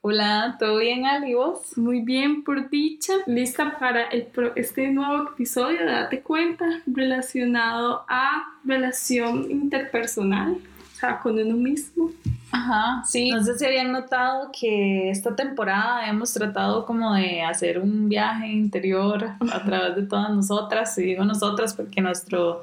[0.00, 1.34] Hola, ¿todo bien, Ali?
[1.34, 1.76] ¿Vos?
[1.76, 3.12] Muy bien, por dicha.
[3.26, 11.38] Lista para el este nuevo episodio Date Cuenta relacionado a relación interpersonal, o sea, con
[11.38, 12.10] uno mismo.
[12.50, 13.30] Ajá, sí.
[13.30, 18.48] No sé si habían notado que esta temporada hemos tratado como de hacer un viaje
[18.48, 22.62] interior a través de todas nosotras, y digo nosotras porque nuestro,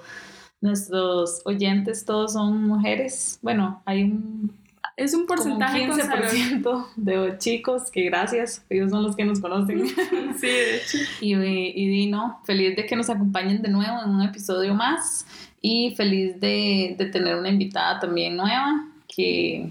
[0.61, 3.39] nuestros oyentes todos son mujeres.
[3.41, 4.64] Bueno, hay un
[4.97, 9.87] es un porcentaje como 15% de chicos que gracias, ellos son los que nos conocen.
[10.37, 10.97] sí, de hecho.
[11.21, 15.25] Y, y Dino, feliz de que nos acompañen de nuevo en un episodio más
[15.61, 19.69] y feliz de, de tener una invitada también nueva que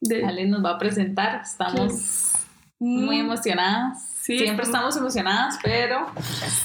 [0.00, 1.42] de, Ale nos va a presentar.
[1.42, 2.32] Estamos
[2.78, 6.06] muy emocionadas Siempre estamos emocionadas, pero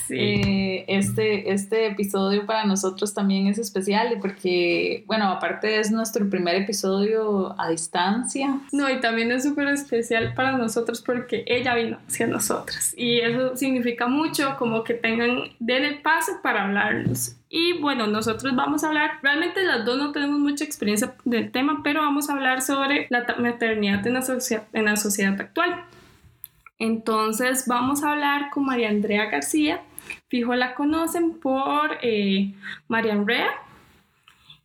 [0.09, 6.55] eh, este, este episodio para nosotros también es especial porque, bueno, aparte es nuestro primer
[6.55, 8.59] episodio a distancia.
[8.71, 13.55] No, y también es súper especial para nosotros porque ella vino hacia nosotras y eso
[13.57, 17.35] significa mucho como que tengan, den el paso para hablarnos.
[17.49, 21.81] Y bueno, nosotros vamos a hablar, realmente las dos no tenemos mucha experiencia del tema,
[21.83, 24.23] pero vamos a hablar sobre la maternidad en la,
[24.73, 25.85] en la sociedad actual.
[26.79, 29.81] Entonces vamos a hablar con María Andrea García.
[30.27, 32.53] Fijo la conocen por eh,
[32.87, 33.49] María Andrea.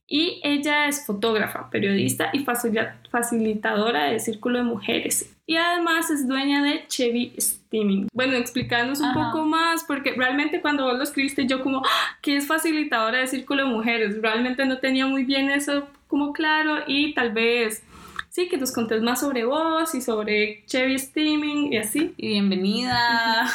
[0.06, 5.34] Y ella es fotógrafa, periodista y facilitadora del Círculo de Mujeres.
[5.46, 8.08] Y además es dueña de Chevy Steaming.
[8.12, 12.36] Bueno, explicarnos un poco más, porque realmente cuando vos lo escribiste yo como, ah, ¿qué
[12.36, 14.20] es facilitadora del Círculo de Mujeres?
[14.20, 17.82] Realmente no tenía muy bien eso como claro y tal vez
[18.32, 22.14] sí, que nos contés más sobre vos y sobre Chevy Steaming y así.
[22.16, 23.52] Y bienvenida.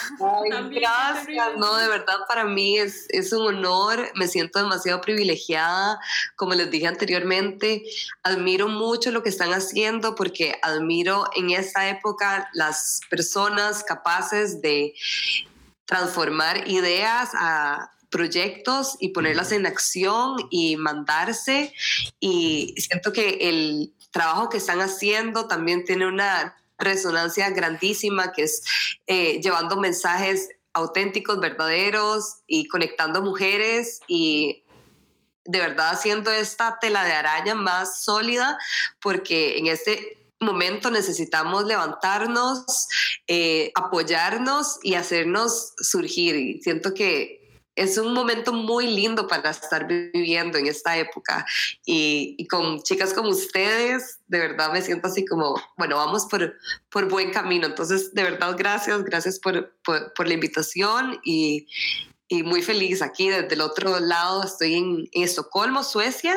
[0.69, 5.99] gracias, no, de verdad para mí es, es un honor, me siento demasiado privilegiada,
[6.35, 7.83] como les dije anteriormente,
[8.21, 14.93] admiro mucho lo que están haciendo porque admiro en esta época las personas capaces de
[15.85, 21.73] transformar ideas a proyectos y ponerlas en acción y mandarse.
[22.19, 28.63] Y siento que el trabajo que están haciendo también tiene una resonancia grandísima que es
[29.07, 34.63] eh, llevando mensajes auténticos, verdaderos y conectando mujeres y
[35.45, 38.59] de verdad haciendo esta tela de araña más sólida
[39.01, 42.87] porque en este momento necesitamos levantarnos,
[43.27, 46.35] eh, apoyarnos y hacernos surgir.
[46.35, 47.36] Y siento que
[47.77, 51.45] es un momento muy lindo para estar viviendo en esta época
[51.85, 56.55] y, con chicas como ustedes, de verdad me siento así como, bueno, vamos por,
[56.89, 57.67] por buen camino.
[57.67, 61.67] Entonces, de verdad, gracias, gracias por, por, la invitación y,
[62.27, 64.43] y, muy feliz aquí desde el otro lado.
[64.43, 66.35] Estoy en, en Estocolmo, Suecia.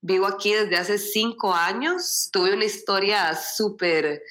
[0.00, 2.30] Vivo aquí desde hace cinco años.
[2.32, 4.22] Tuve una historia súper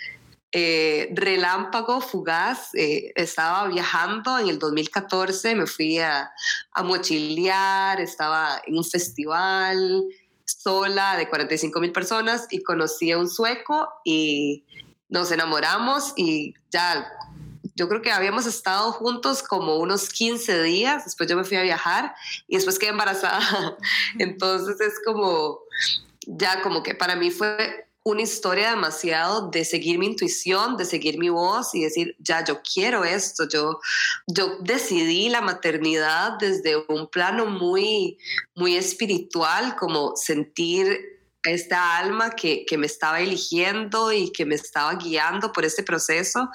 [0.55, 2.69] eh, relámpago, fugaz.
[2.75, 6.31] Eh, estaba viajando en el 2014, me fui a,
[6.71, 10.03] a, mochilear, estaba en un festival
[10.45, 14.63] sola de 45 mil personas y conocí a un sueco y
[15.09, 17.11] nos enamoramos y ya
[17.75, 21.63] yo creo que habíamos estado juntos como unos 15 días, después yo me fui a
[21.63, 22.13] viajar
[22.47, 23.75] y después quedé embarazada.
[24.19, 25.61] Entonces es como,
[26.27, 31.17] ya como que para mí fue una historia demasiado de seguir mi intuición, de seguir
[31.17, 33.79] mi voz y decir, ya, yo quiero esto, yo,
[34.27, 38.17] yo decidí la maternidad desde un plano muy,
[38.55, 44.95] muy espiritual, como sentir esta alma que, que me estaba eligiendo y que me estaba
[44.95, 46.49] guiando por este proceso,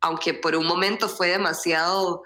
[0.00, 2.22] aunque por un momento fue demasiado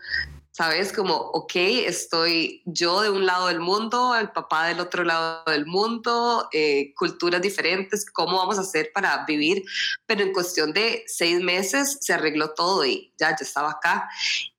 [0.59, 0.93] ¿sabes?
[0.93, 5.67] Como, ok, estoy yo de un lado del mundo, el papá del otro lado del
[5.67, 9.63] mundo, eh, culturas diferentes, ¿cómo vamos a hacer para vivir?
[10.05, 14.09] Pero en cuestión de seis meses se arregló todo y ya, ya estaba acá.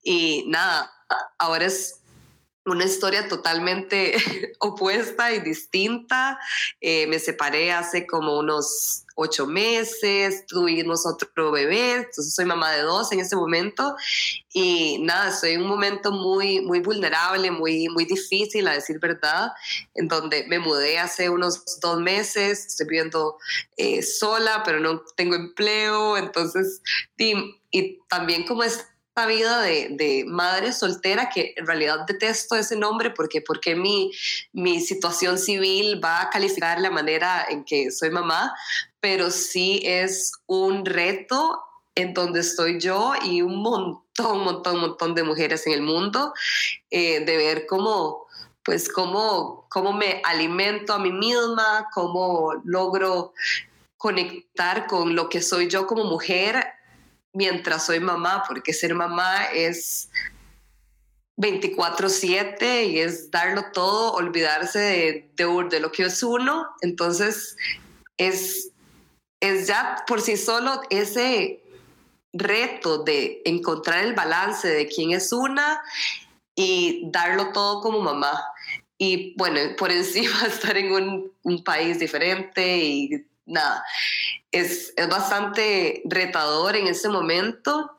[0.02, 0.90] Y nada,
[1.36, 2.00] ahora es
[2.64, 4.16] una historia totalmente
[4.58, 6.38] opuesta y distinta.
[6.80, 12.82] Eh, me separé hace como unos ocho meses, tuvimos otro bebé, entonces soy mamá de
[12.82, 13.94] dos en ese momento.
[14.52, 19.52] Y nada, estoy en un momento muy, muy vulnerable, muy, muy difícil a decir verdad,
[19.94, 23.36] en donde me mudé hace unos dos meses, estoy viviendo
[23.76, 26.80] eh, sola, pero no tengo empleo, entonces,
[27.18, 27.34] y,
[27.70, 28.86] y también como es
[29.26, 34.10] vida de, madre soltera, que en realidad detesto ese nombre porque, porque mi,
[34.52, 38.54] mi situación civil va a calificar la manera en que soy mamá,
[39.00, 41.62] pero sí es un reto
[41.94, 46.32] en donde estoy yo y un montón, montón, montón de mujeres en el mundo,
[46.90, 48.26] eh, de ver cómo,
[48.62, 53.32] pues, cómo, cómo me alimento a mí misma, cómo logro
[53.96, 56.64] conectar con lo que soy yo como mujer
[57.32, 60.10] mientras soy mamá, porque ser mamá es
[61.36, 66.66] 24/7 y es darlo todo, olvidarse de, de, de, lo que es uno.
[66.80, 67.56] Entonces,
[68.16, 68.72] es,
[69.40, 71.62] es ya por sí solo ese
[72.32, 75.82] reto de encontrar el balance de quién es una
[76.54, 78.40] y darlo todo como mamá.
[78.98, 83.84] Y bueno, por encima estar en un, un país diferente y nada,
[84.52, 87.96] es, es bastante retador en ese momento.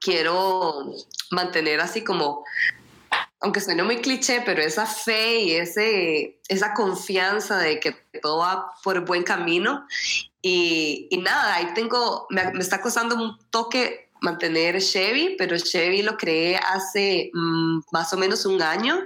[0.00, 0.94] Quiero
[1.30, 2.44] mantener así como,
[3.40, 7.92] aunque suene muy cliché, pero esa fe y ese, esa confianza de que
[8.22, 9.86] todo va por buen camino.
[10.40, 16.02] Y, y nada, ahí tengo, me, me, está costando un toque mantener Chevy, pero Chevy
[16.02, 18.98] lo creé hace mm, más o menos un año,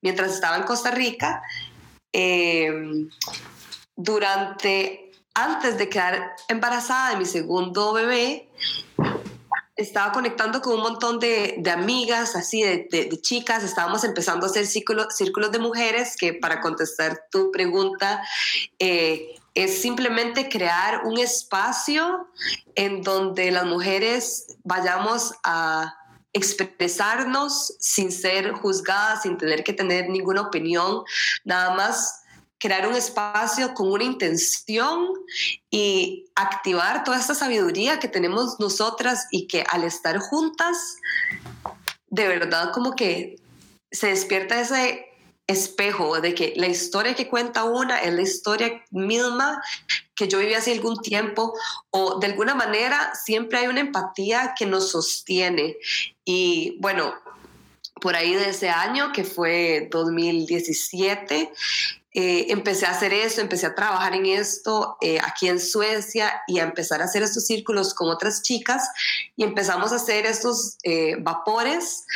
[0.00, 1.42] mientras estaba en Costa Rica.
[2.12, 3.08] Eh,
[3.96, 8.48] durante, antes de quedar embarazada de mi segundo bebé,
[9.76, 13.62] estaba conectando con un montón de, de amigas, así, de, de, de, chicas.
[13.62, 18.22] Estábamos empezando a hacer círculo, círculos de mujeres que, para contestar tu pregunta,
[18.78, 22.28] eh, es simplemente crear un espacio
[22.74, 25.96] en donde las mujeres vayamos a
[26.34, 31.02] expresarnos sin ser juzgadas, sin tener que tener ninguna opinión,
[31.44, 32.20] nada más
[32.58, 35.08] crear un espacio con una intención
[35.70, 40.96] y activar toda esta sabiduría que tenemos nosotras y que al estar juntas,
[42.08, 43.36] de verdad como que
[43.90, 45.05] se despierta ese
[45.46, 49.62] espejo de que la historia que cuenta una es la historia misma
[50.14, 51.52] que yo viví hace algún tiempo
[51.90, 55.76] o de alguna manera siempre hay una empatía que nos sostiene.
[56.24, 57.14] Y bueno
[58.00, 61.52] por ahí de ese año que fue 2017
[62.18, 66.60] eh, empecé a hacer esto, empecé a trabajar en esto eh, aquí en Suecia y
[66.60, 68.88] a empezar a hacer estos círculos con otras chicas
[69.36, 72.06] y empezamos a hacer estos eh, vapores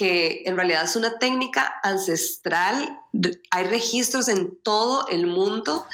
[0.00, 2.98] que en realidad es una técnica ancestral.
[3.50, 5.86] Hay registros en todo el mundo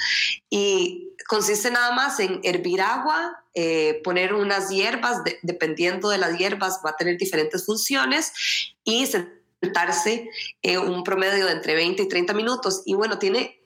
[0.49, 6.79] y consiste nada más en hervir agua, eh, poner unas hierbas, dependiendo de las hierbas
[6.85, 8.31] va a tener diferentes funciones
[8.85, 10.29] y sentarse
[10.61, 12.83] eh, un promedio de entre 20 y 30 minutos.
[12.85, 13.56] Y bueno, tiene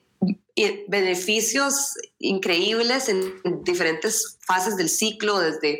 [0.88, 5.80] beneficios increíbles en diferentes fases del ciclo, desde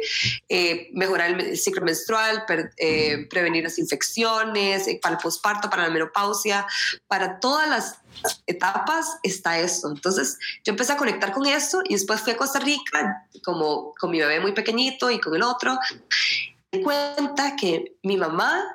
[0.50, 2.46] eh, mejorar el ciclo menstrual,
[2.78, 6.66] eh, prevenir las infecciones, eh, para el posparto, para la menopausia,
[7.08, 7.98] para todas las
[8.48, 9.90] etapas está esto.
[9.90, 14.12] Entonces yo empecé a conectar con eso y después fui a Costa Rica como con
[14.12, 15.78] mi bebé muy pequeñito y con el otro.
[16.72, 18.74] Me cuenta que mi mamá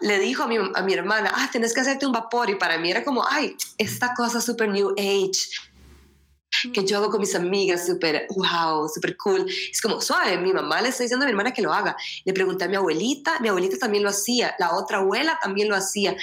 [0.00, 2.50] le dijo a mi, a mi hermana, ah, tenés que hacerte un vapor.
[2.50, 5.48] Y para mí era como, ay, esta cosa super new age
[6.72, 9.46] que yo hago con mis amigas, súper, wow, súper cool.
[9.70, 11.96] Es como, suave, mi mamá le está diciendo a mi hermana que lo haga.
[12.24, 15.76] Le pregunté a mi abuelita, mi abuelita también lo hacía, la otra abuela también lo
[15.76, 16.16] hacía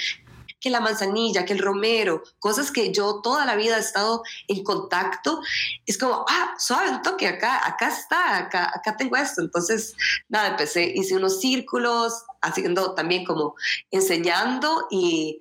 [0.60, 4.62] que la manzanilla, que el romero, cosas que yo toda la vida he estado en
[4.62, 5.40] contacto,
[5.86, 9.40] es como, ah, suave un toque, acá, acá está, acá, acá tengo esto.
[9.40, 9.94] Entonces,
[10.28, 13.54] nada, empecé, hice unos círculos, haciendo también como
[13.90, 15.38] enseñando y,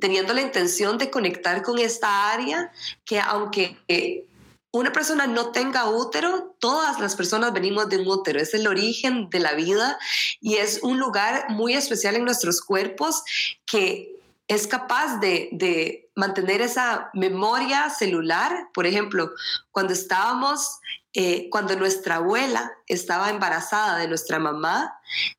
[0.00, 2.70] teniendo la intención de conectar con esta área
[3.04, 3.76] que aunque...
[3.88, 4.26] Eh,
[4.74, 9.28] una persona no tenga útero, todas las personas venimos de un útero, es el origen
[9.28, 9.98] de la vida
[10.40, 13.22] y es un lugar muy especial en nuestros cuerpos
[13.66, 14.11] que
[14.48, 18.68] es capaz de, mantener esa memoria celular.
[18.74, 19.30] Por ejemplo,
[19.70, 20.78] cuando estábamos,
[21.14, 24.92] eh, cuando nuestra abuela estaba embarazada de nuestra mamá,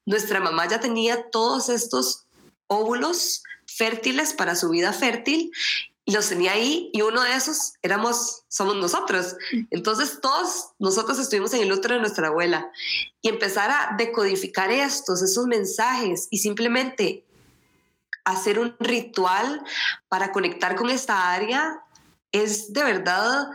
[0.05, 2.25] nuestra mamá ya tenía todos estos
[2.65, 5.51] óvulos fértiles para su vida fértil
[6.05, 9.35] los tenía ahí y uno de esos éramos, somos nosotros.
[9.71, 12.69] Entonces todos nosotros estuvimos en el útero de nuestra abuela
[13.21, 17.25] y empezar a decodificar estos, esos mensajes y simplemente
[18.25, 19.63] hacer un ritual
[20.07, 21.81] para conectar con esta área
[22.31, 23.47] es de verdad,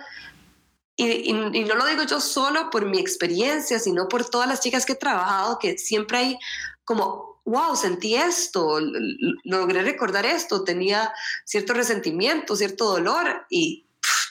[0.96, 4.92] y, no lo digo yo solo por mi experiencia, sino por todas las chicas que
[4.92, 6.38] he trabajado, que siempre hay
[6.84, 8.80] como, wow, sentí esto,
[9.44, 11.12] logré recordar esto, tenía
[11.44, 13.86] cierto resentimiento, cierto dolor y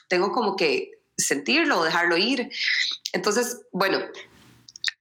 [0.07, 2.49] tengo como que sentirlo, dejarlo ir.
[3.13, 3.99] Entonces, bueno,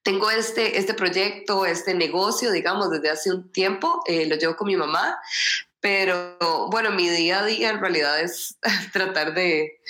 [0.07, 4.69] tengo este, este proyecto, este negocio, digamos, desde hace un tiempo, eh, lo llevo con
[4.69, 5.19] mi mamá,
[5.81, 6.37] pero
[6.71, 8.57] bueno, mi día a día en realidad es
[8.93, 9.81] tratar de,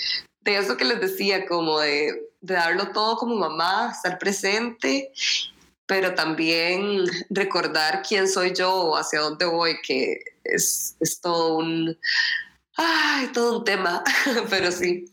[0.41, 5.11] de eso que les decía, como de, de darlo todo como mamá, estar presente,
[5.85, 11.95] pero también recordar quién soy yo, hacia dónde voy, que es, es todo un
[12.75, 14.03] Ay, todo un tema,
[14.49, 15.05] pero sí,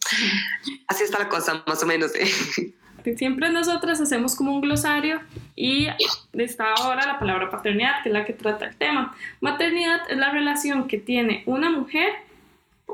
[0.86, 2.12] así está la cosa, más o menos.
[3.16, 5.20] Siempre nosotras hacemos como un glosario
[5.54, 5.88] y
[6.32, 9.14] está ahora la palabra paternidad, que es la que trata el tema.
[9.40, 12.12] Maternidad es la relación que tiene una mujer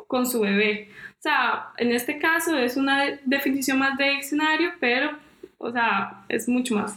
[0.08, 0.90] con su bebé.
[1.20, 5.16] O sea, en este caso es una definición más de diccionario, pero,
[5.58, 6.96] o sea, es mucho más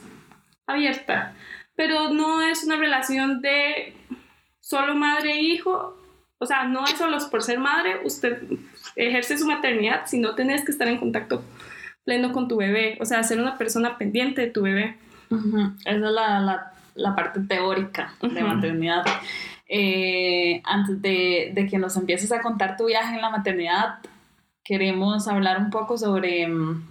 [0.65, 1.35] abierta.
[1.75, 3.93] Pero no es una relación de
[4.59, 5.97] solo madre e hijo.
[6.39, 8.41] O sea, no es solo por ser madre, usted
[8.95, 11.43] ejerce su maternidad, sino tenés que estar en contacto
[12.03, 14.97] pleno con tu bebé, o sea, ser una persona pendiente de tu bebé.
[15.85, 19.03] Esa es la, la, la, parte teórica de maternidad.
[19.67, 23.99] Eh, antes de, de, que nos empieces a contar tu viaje en la maternidad,
[24.63, 26.83] queremos hablar un poco sobre, mm,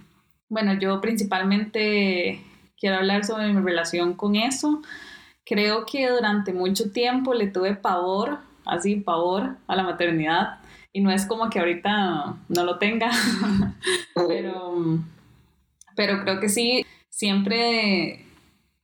[0.49, 2.41] bueno, yo principalmente
[2.77, 4.81] quiero hablar sobre mi relación con eso.
[5.45, 10.59] Creo que durante mucho tiempo le tuve pavor, así, pavor a la maternidad.
[10.93, 13.09] Y no es como que ahorita no lo tenga,
[14.27, 14.99] pero,
[15.95, 18.23] pero creo que sí, siempre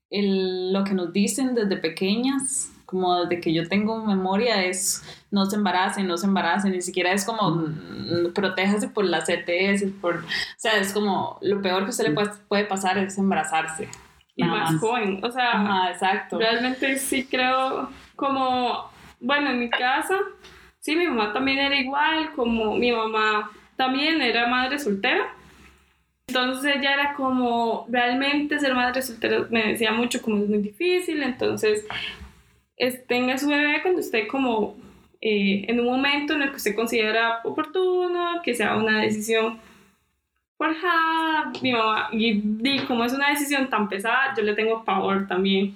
[0.09, 5.45] el, lo que nos dicen desde pequeñas, como desde que yo tengo memoria, es no
[5.45, 10.15] se embaracen, no se embaracen, ni siquiera es como mm, protéjase por las ETS, por,
[10.15, 10.23] o
[10.57, 13.87] sea, es como lo peor que usted le puede, puede pasar es embarazarse.
[14.35, 16.39] Y más, joven, o sea, exacto.
[16.39, 18.89] realmente sí creo como,
[19.19, 20.15] bueno, en mi casa
[20.79, 25.33] Sí, mi mamá también era igual, como mi mamá también era madre soltera.
[26.27, 31.24] Entonces ella era como, realmente ser madre soltera me decía mucho como es muy difícil,
[31.24, 31.86] entonces
[32.77, 34.77] es, tenga su bebé cuando esté como
[35.21, 39.59] eh, en un momento en el que usted considera oportuno, que sea una decisión
[40.57, 45.27] forjada, mi mamá, y, y como es una decisión tan pesada, yo le tengo pavor
[45.27, 45.74] también.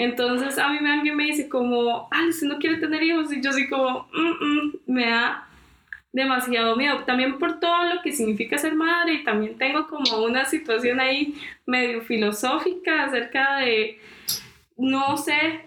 [0.00, 3.50] Entonces a mí alguien me dice como, ay, usted no quiere tener hijos y yo
[3.50, 5.46] así como, mm, mm", me da
[6.10, 10.46] demasiado miedo, también por todo lo que significa ser madre y también tengo como una
[10.46, 11.34] situación ahí
[11.66, 14.00] medio filosófica acerca de,
[14.78, 15.66] no sé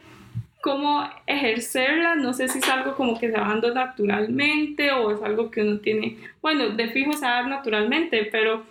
[0.63, 5.21] cómo ejercerla, no sé si es algo como que se va dando naturalmente o es
[5.21, 8.63] algo que uno tiene, bueno, de fijo se va naturalmente, pero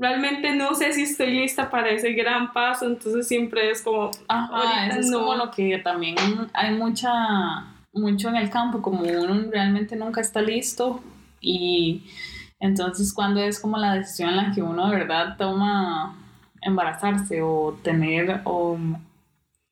[0.00, 4.10] realmente no sé si estoy lista para ese gran paso, entonces siempre es como...
[4.28, 6.16] Ajá, eso es como lo que también
[6.54, 7.10] hay mucha,
[7.92, 11.02] mucho en el campo, como uno realmente nunca está listo
[11.38, 12.02] y
[12.58, 16.16] entonces cuando es como la decisión en la que uno de verdad toma
[16.62, 18.78] embarazarse o tener o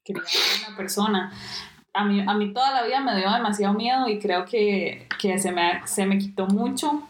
[0.05, 1.33] criar a una persona.
[1.95, 5.39] A mí, a mí toda la vida me dio demasiado miedo y creo que, que
[5.39, 7.03] se, me, se me quitó mucho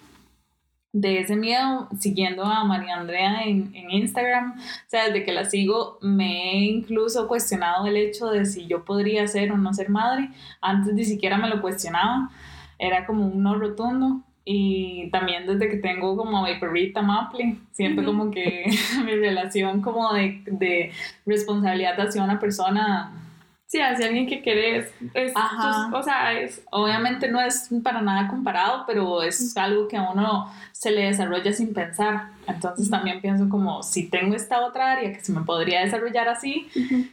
[1.01, 4.55] de ese miedo siguiendo a María Andrea en, en, Instagram.
[4.59, 8.85] O sea, desde que la sigo me he incluso cuestionado el hecho de si yo
[8.85, 10.31] podría ser o no ser madre.
[10.61, 12.31] Antes ni siquiera me lo cuestionaba.
[12.79, 14.23] Era como un no rotundo.
[14.45, 18.65] Y también desde que tengo como a mi perrita Maple, siento como que
[19.05, 20.93] mi relación como de, de
[21.27, 23.13] responsabilidad hacia una persona
[23.69, 24.91] Sí, hacia alguien que querés.
[25.13, 25.35] Es,
[25.93, 26.63] o sea, es...
[26.71, 31.53] Obviamente no es para nada comparado, pero es algo que a uno se le desarrolla
[31.53, 32.31] sin pensar.
[32.47, 36.67] Entonces también pienso como, si tengo esta otra área que se me podría desarrollar así,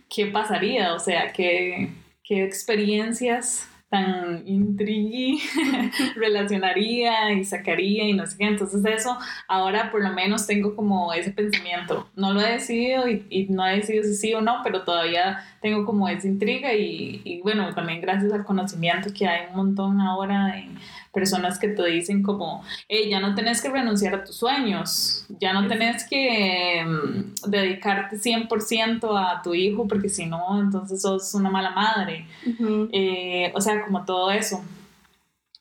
[0.10, 0.94] ¿qué pasaría?
[0.94, 1.90] O sea, ¿qué,
[2.24, 5.42] qué experiencias tan intrigui
[6.16, 8.46] relacionaría y sacaría y no sé qué.
[8.46, 12.10] Entonces eso, ahora por lo menos tengo como ese pensamiento.
[12.16, 15.40] No lo he decidido y, y no he decidido si sí o no, pero todavía
[15.66, 20.00] tengo como esa intriga y, y bueno, también gracias al conocimiento que hay un montón
[20.00, 20.78] ahora en
[21.12, 25.54] personas que te dicen como, hey, ya no tenés que renunciar a tus sueños, ya
[25.54, 31.50] no tenés que mm, dedicarte 100% a tu hijo porque si no, entonces sos una
[31.50, 32.28] mala madre.
[32.92, 34.64] Eh, o sea, como todo eso.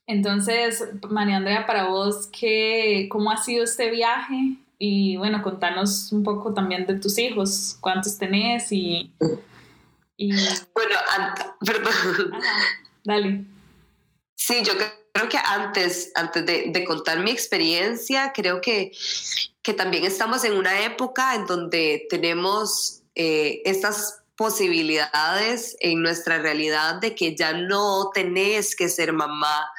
[0.07, 4.59] Entonces, María Andrea, para vos, ¿qué, ¿cómo ha sido este viaje?
[4.79, 9.11] Y bueno, contanos un poco también de tus hijos, cuántos tenés y...
[10.17, 10.33] y...
[10.75, 10.97] Bueno,
[11.65, 12.33] perdón.
[13.05, 13.45] dale.
[14.35, 18.91] Sí, yo creo creo que antes, antes de, de, contar mi experiencia, creo que,
[19.63, 26.97] que también estamos en una época en donde tenemos eh, estas posibilidades en nuestra realidad
[26.97, 29.71] de que ya no tenés que ser mamá.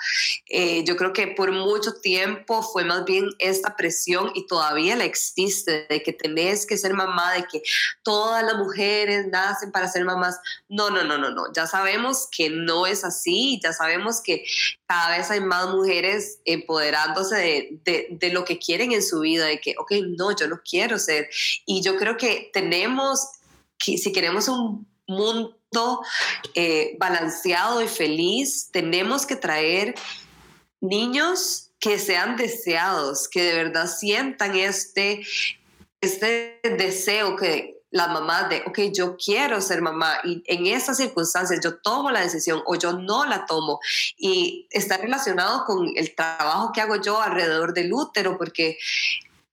[0.47, 5.03] Eh, yo creo que por mucho tiempo fue más bien esta presión y todavía la
[5.03, 7.61] existe de que tenés que ser mamá, de que
[8.03, 10.39] todas las mujeres nacen para ser mamás.
[10.69, 11.51] No, no, no, no, no.
[11.53, 14.45] Ya sabemos que no es así, ya sabemos que
[14.87, 17.35] cada vez hay más mujeres empoderándose
[17.83, 20.99] de, de, lo que quieren en su vida, de que, ok, no, yo no quiero
[20.99, 21.27] ser.
[21.65, 23.19] Y yo creo que tenemos
[23.79, 26.01] si queremos un mundo
[26.53, 29.95] eh, balanceado y feliz, tenemos que traer
[30.81, 35.25] niños que sean deseados, que de verdad sientan este,
[36.01, 41.61] este deseo que la mamá de, ok, yo quiero ser mamá y en estas circunstancias
[41.63, 43.79] yo tomo la decisión o yo no la tomo.
[44.17, 48.77] Y está relacionado con el trabajo que hago yo alrededor del útero, porque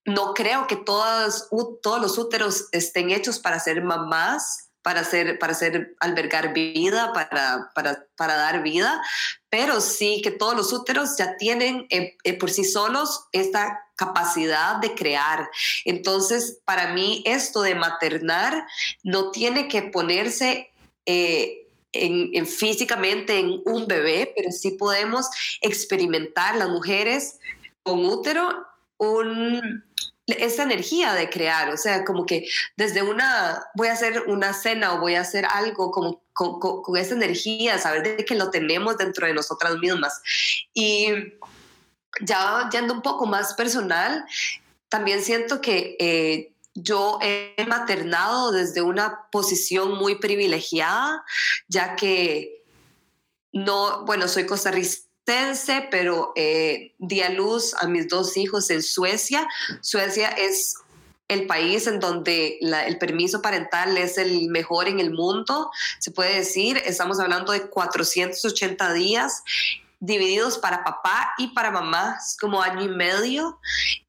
[0.04, 5.94] no creo que todos, los úteros estén hechos para ser mamás para hacer, para hacer
[6.00, 9.00] albergar vida, para, para, para, dar vida,
[9.48, 14.76] pero sí que todos los úteros ya tienen eh, eh, por sí solos esta capacidad
[14.76, 15.48] de crear.
[15.84, 18.66] Entonces, para mí esto de maternar
[19.02, 20.70] no tiene que ponerse...
[21.06, 21.58] Eh,
[21.94, 25.26] en, en, físicamente en un bebé, pero sí podemos
[25.60, 27.38] experimentar las mujeres
[27.82, 28.66] con útero
[29.02, 29.84] un,
[30.26, 34.94] esa energía de crear, o sea, como que desde una, voy a hacer una cena
[34.94, 39.26] o voy a hacer algo como con, esa energía, saber de que lo tenemos dentro
[39.26, 40.20] de nosotras mismas.
[40.72, 41.08] Y
[42.20, 44.24] ya yendo un poco más personal,
[44.88, 51.24] también siento que eh, yo he maternado desde una posición muy privilegiada,
[51.68, 52.62] ya que
[53.52, 55.11] no, bueno, soy costarricense
[55.90, 59.46] pero eh, di a luz a mis dos hijos en Suecia.
[59.80, 60.74] Suecia es
[61.28, 66.36] el país en donde el permiso parental es el mejor en el mundo, se puede
[66.36, 66.80] decir.
[66.84, 69.42] Estamos hablando de 480 días
[70.00, 73.60] divididos para papá y para mamá, como año y medio,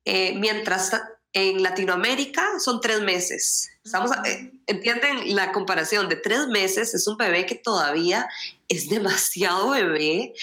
[0.05, 0.91] eh, mientras
[1.33, 3.69] en Latinoamérica son tres meses.
[3.83, 6.09] Estamos, eh, ¿Entienden la comparación?
[6.09, 8.27] De tres meses es un bebé que todavía
[8.67, 10.33] es demasiado bebé,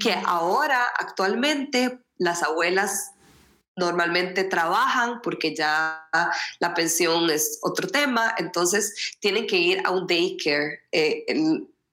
[0.00, 3.12] que ahora actualmente las abuelas
[3.76, 6.06] normalmente trabajan porque ya
[6.58, 11.24] la pensión es otro tema, entonces tienen que ir a un daycare, eh,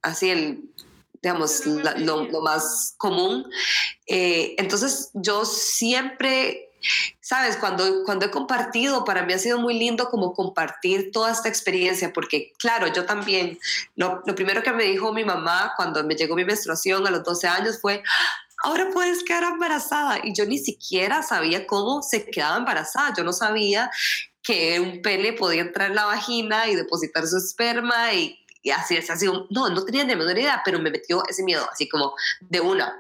[0.01, 0.69] así el,
[1.21, 3.49] digamos, lo, más común.
[4.07, 6.68] Eh, entonces yo siempre
[7.21, 11.49] Sabes, cuando, cuando he compartido, para mí ha sido muy lindo como compartir toda esta
[11.49, 13.59] experiencia, porque claro, yo también,
[13.95, 17.47] lo, primero que me dijo mi mamá cuando me llegó mi menstruación a los 12
[17.47, 18.03] años fue,
[18.63, 20.19] ahora puedes quedar embarazada.
[20.23, 23.91] Y yo ni siquiera sabía cómo se quedaba embarazada, yo no sabía
[24.41, 28.97] que un pene podía entrar en la vagina y depositar su esperma y, y así,
[28.97, 32.61] así, no, no tenía ni menor idea, pero me metió ese miedo, así como de
[32.61, 32.99] una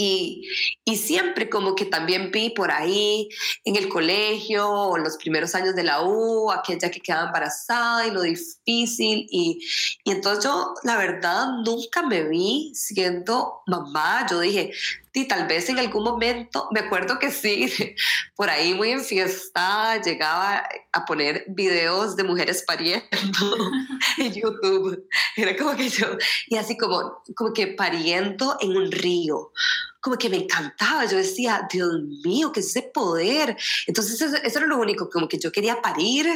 [0.00, 0.48] y,
[0.84, 3.28] y, siempre como que también vi por ahí
[3.64, 8.12] en el colegio o los primeros años de la U, aquella que quedaba embarazada y
[8.12, 9.26] lo difícil.
[9.28, 9.58] Y,
[10.04, 14.24] y entonces yo, la verdad, nunca me vi siendo mamá.
[14.30, 14.70] Yo dije,
[15.12, 17.72] y tal vez en algún momento, me acuerdo que sí,
[18.36, 23.06] por ahí muy en fiesta llegaba a poner videos de mujeres pariendo
[24.18, 25.08] en YouTube.
[25.36, 26.06] Era como que yo,
[26.46, 29.52] y así como, como que pariendo en un río
[30.00, 31.04] como que me encantaba.
[31.06, 31.92] Yo decía, Dios
[32.24, 33.56] mío, ¿qué es ese poder?
[33.86, 36.26] Entonces, eso, era lo único, como que yo quería parir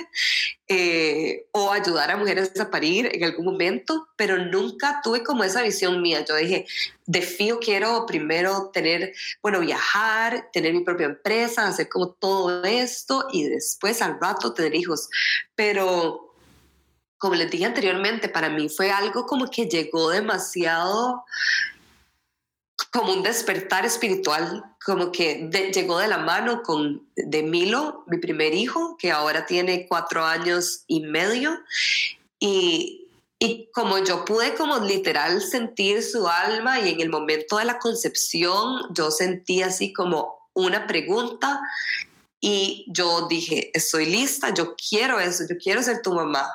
[0.68, 5.62] eh, o ayudar a mujeres a parir en algún momento, pero nunca tuve como esa
[5.62, 6.24] visión mía.
[6.26, 6.66] Yo dije,
[7.06, 13.28] de fijo quiero primero tener, bueno, viajar, tener mi propia empresa, hacer como todo esto
[13.32, 15.08] y después al rato tener hijos.
[15.54, 16.32] Pero
[17.22, 21.24] como les dije anteriormente, para mí fue algo como que llegó demasiado
[22.92, 28.52] como un despertar espiritual, como que llegó de la mano con de Milo, mi primer
[28.52, 31.58] hijo, que ahora tiene cuatro años y medio,
[32.38, 37.64] y, y como yo pude como literal sentir su alma y en el momento de
[37.64, 41.60] la concepción yo sentí así como una pregunta
[42.40, 46.50] y yo dije, estoy lista, yo quiero eso, yo quiero ser tu mamá.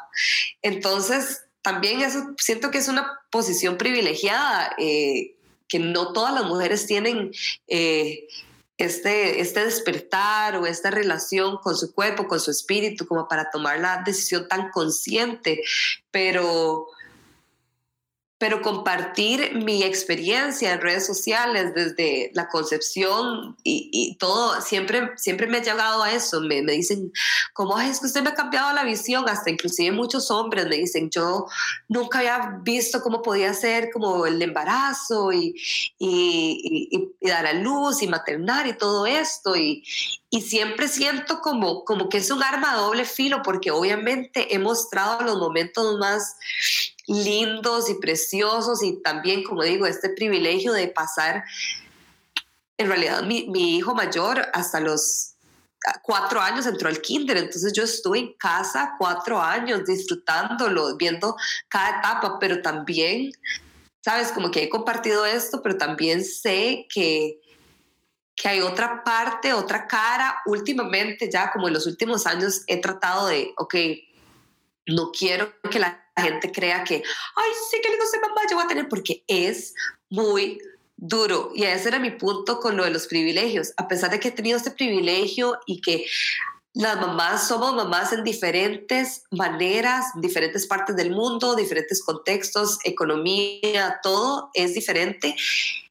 [0.62, 4.76] Entonces, también eso siento que es una posición privilegiada.
[4.78, 5.37] Eh,
[5.68, 7.32] que no todas las mujeres tienen
[7.68, 8.28] eh,
[8.78, 13.80] este, este despertar o esta relación con su cuerpo, con su espíritu, como para tomar
[13.80, 15.62] la decisión tan consciente,
[16.12, 16.88] pero
[18.40, 25.58] pero compartir mi experiencia en redes sociales desde la concepción y, todo, siempre, siempre me
[25.58, 26.42] ha llegado a eso.
[26.42, 27.12] Me, me, dicen,
[27.54, 29.28] ¿cómo es que usted me ha cambiado la visión?
[29.28, 31.48] Hasta inclusive muchos hombres me dicen, yo
[31.88, 35.56] nunca había visto cómo podía ser como el embarazo y,
[35.98, 39.56] y, y dar a luz y maternar y todo esto.
[39.56, 39.84] Y,
[40.30, 44.60] y siempre siento como, como que es un arma a doble filo porque obviamente he
[44.60, 46.36] mostrado los momentos más
[47.08, 51.44] lindos y preciosos y también, como digo, este privilegio de pasar,
[52.78, 55.34] en realidad mi, hijo mayor hasta los
[56.04, 61.36] cuatro años entró al kinder, entonces yo estuve en casa cuatro años disfrutándolo, viendo
[61.70, 63.32] cada etapa, pero también,
[64.02, 67.40] sabes, como que he compartido esto, pero también sé que
[68.38, 70.44] que hay otra parte, otra cara.
[70.46, 73.76] Últimamente, ya como en los últimos años, he tratado de, ok,
[74.86, 78.66] no quiero que la gente crea que, ay, sí, que lindo soy mamá, yo voy
[78.66, 79.74] a tener, porque es
[80.10, 80.60] muy
[80.98, 81.52] duro.
[81.56, 83.74] Y ese era mi punto con lo de los privilegios.
[83.78, 86.06] A pesar de que he tenido este privilegio y que
[86.74, 94.52] las mamás somos mamás en diferentes maneras, diferentes partes del mundo, diferentes contextos, economía, todo
[94.54, 95.36] es diferente.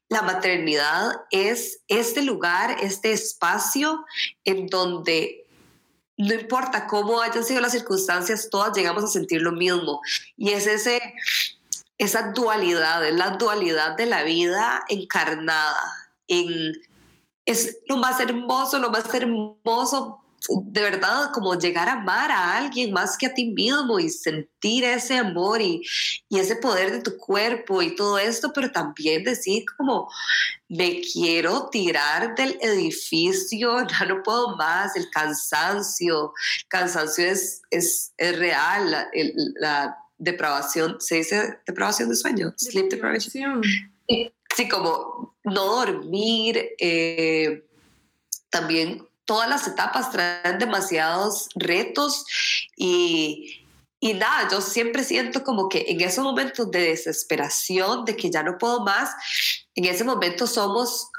[0.07, 4.05] La maternidad es este lugar, este espacio
[4.45, 5.46] en donde
[6.17, 10.01] no importa cómo hayan sido las circunstancias, todas llegamos a sentir lo mismo.
[10.35, 11.01] Y es ese,
[11.97, 15.81] esa dualidad, es la dualidad de la vida encarnada
[16.27, 16.73] en...
[17.45, 22.91] Es lo más hermoso, lo más hermoso de verdad como llegar a amar a alguien
[22.91, 25.81] más que a ti mismo y sentir ese amor y,
[26.29, 30.09] y, ese poder de tu cuerpo y todo esto, pero también decir como
[30.69, 38.13] me quiero tirar del edificio, ya no puedo más, el cansancio, el cansancio es, es,
[38.17, 39.07] es real, la,
[39.59, 43.61] la, depravación, se dice depravación de sueño, sleep deprivation.
[44.55, 47.63] Sí, como no dormir, eh,
[48.49, 52.25] también todas las etapas traen demasiados retos
[52.75, 53.61] y,
[53.99, 58.41] y nada, yo siempre siento como que en esos momentos de desesperación, de que ya
[58.41, 59.11] no puedo más,
[59.75, 61.09] en ese momento somos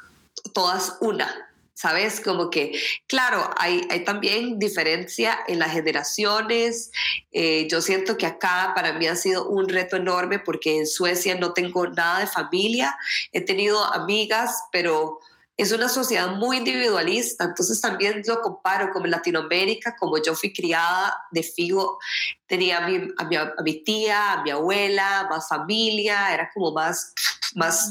[0.53, 1.45] todas una.
[1.75, 2.21] ¿Sabes?
[2.21, 2.73] Como que,
[3.07, 6.91] claro, hay, hay también diferencia en las generaciones.
[7.31, 11.37] Eh, yo siento que acá para mí ha sido un reto enorme porque en Suecia
[11.37, 12.99] no tengo nada de familia.
[13.31, 15.21] He tenido amigas, pero
[15.59, 21.21] es una sociedad muy individualista, entonces también lo comparo con Latinoamérica, como yo fui criada
[21.33, 21.99] de Figo,
[22.47, 27.13] tenía a mi, a mi, tía, a mi abuela, más familia, era como más,
[27.57, 27.91] más,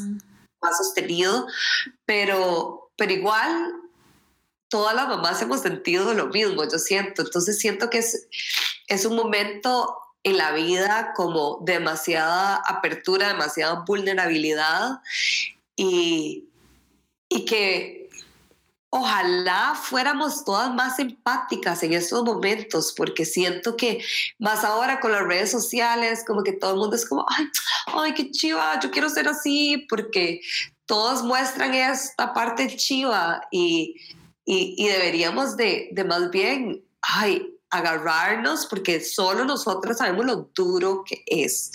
[0.62, 1.46] más sostenido,
[2.06, 3.74] pero, pero igual
[4.70, 8.30] todas las mamás hemos sentido lo mismo, yo siento, entonces siento que es,
[8.88, 15.02] es un momento en la vida como demasiada apertura, demasiada vulnerabilidad
[15.76, 16.48] y
[17.30, 18.10] y que
[18.90, 24.04] ojalá fuéramos todas más empáticas en esos momentos, porque siento que
[24.40, 27.46] más ahora con las redes sociales, como que todo el mundo es como, ay,
[27.88, 30.42] ay, qué chiva, yo quiero ser así, porque
[30.86, 33.96] todos muestran esta parte chiva y,
[34.46, 41.04] y, y deberíamos de, de más bien, ay, agarrarnos porque solo nosotros sabemos lo duro
[41.06, 41.72] que es.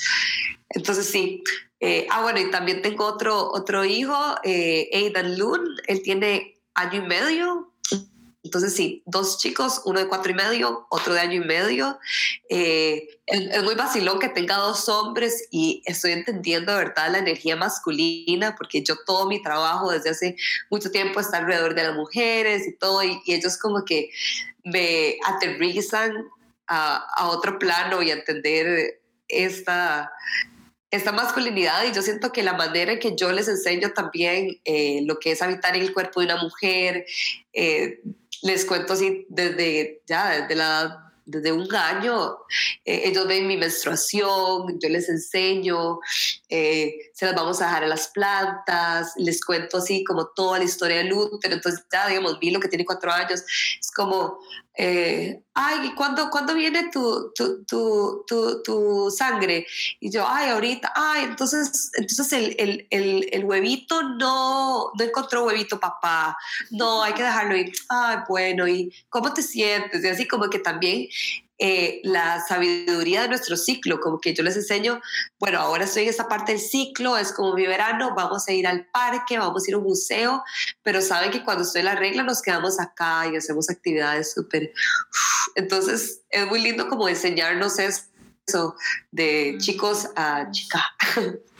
[0.70, 1.42] Entonces sí,
[1.80, 7.04] eh, ah, bueno, y también tengo otro, otro hijo, eh, Aidan Loon, él tiene año
[7.04, 7.72] y medio.
[8.44, 11.98] Entonces sí, dos chicos, uno de cuatro y medio, otro de año y medio.
[12.48, 17.54] Eh, es, muy vacilón que tenga dos hombres y estoy entendiendo de verdad la energía
[17.54, 20.36] masculina porque yo todo mi trabajo desde hace
[20.70, 24.10] mucho tiempo está alrededor de las mujeres y todo y, ellos como que
[24.64, 26.12] me aterrizan
[26.66, 30.12] a, a otro plano y a entender esta,
[30.90, 31.84] esta masculinidad.
[31.84, 35.32] Y yo siento que la manera en que yo les enseño también eh, lo que
[35.32, 37.06] es habitar en el cuerpo de una mujer,
[37.52, 38.00] eh,
[38.42, 42.36] les cuento así desde ya, desde la desde un año,
[42.84, 46.00] eh, ellos ven mi menstruación, yo les enseño,
[46.52, 50.98] se las vamos a dejar a las plantas, les cuento así como toda la historia
[50.98, 53.42] del útero, entonces ya digamos, vi lo que tiene cuatro años,
[53.80, 54.38] es como,
[54.74, 59.66] eh, ay, ¿cuándo, ¿cuándo viene tu, tu, tu, tu, sangre?
[59.98, 65.44] Y yo, ay, ahorita, ay, entonces, entonces el, el, el, el, huevito no, no encontró
[65.44, 66.36] huevito papá,
[66.70, 70.04] no, hay que dejarlo ir, ay, bueno, ¿y cómo te sientes?
[70.04, 71.08] Y así como que también
[71.64, 75.00] eh, la sabiduría de nuestro ciclo, como que yo les enseño,
[75.38, 78.66] bueno, ahora estoy en esta parte del ciclo, es como mi verano, vamos a ir
[78.66, 80.42] al parque, vamos a ir a un museo,
[80.82, 84.72] pero saben que cuando estoy en la regla nos quedamos acá y hacemos actividades súper...
[85.54, 88.74] Entonces es muy lindo como enseñarnos eso
[89.12, 90.82] de chicos a chica.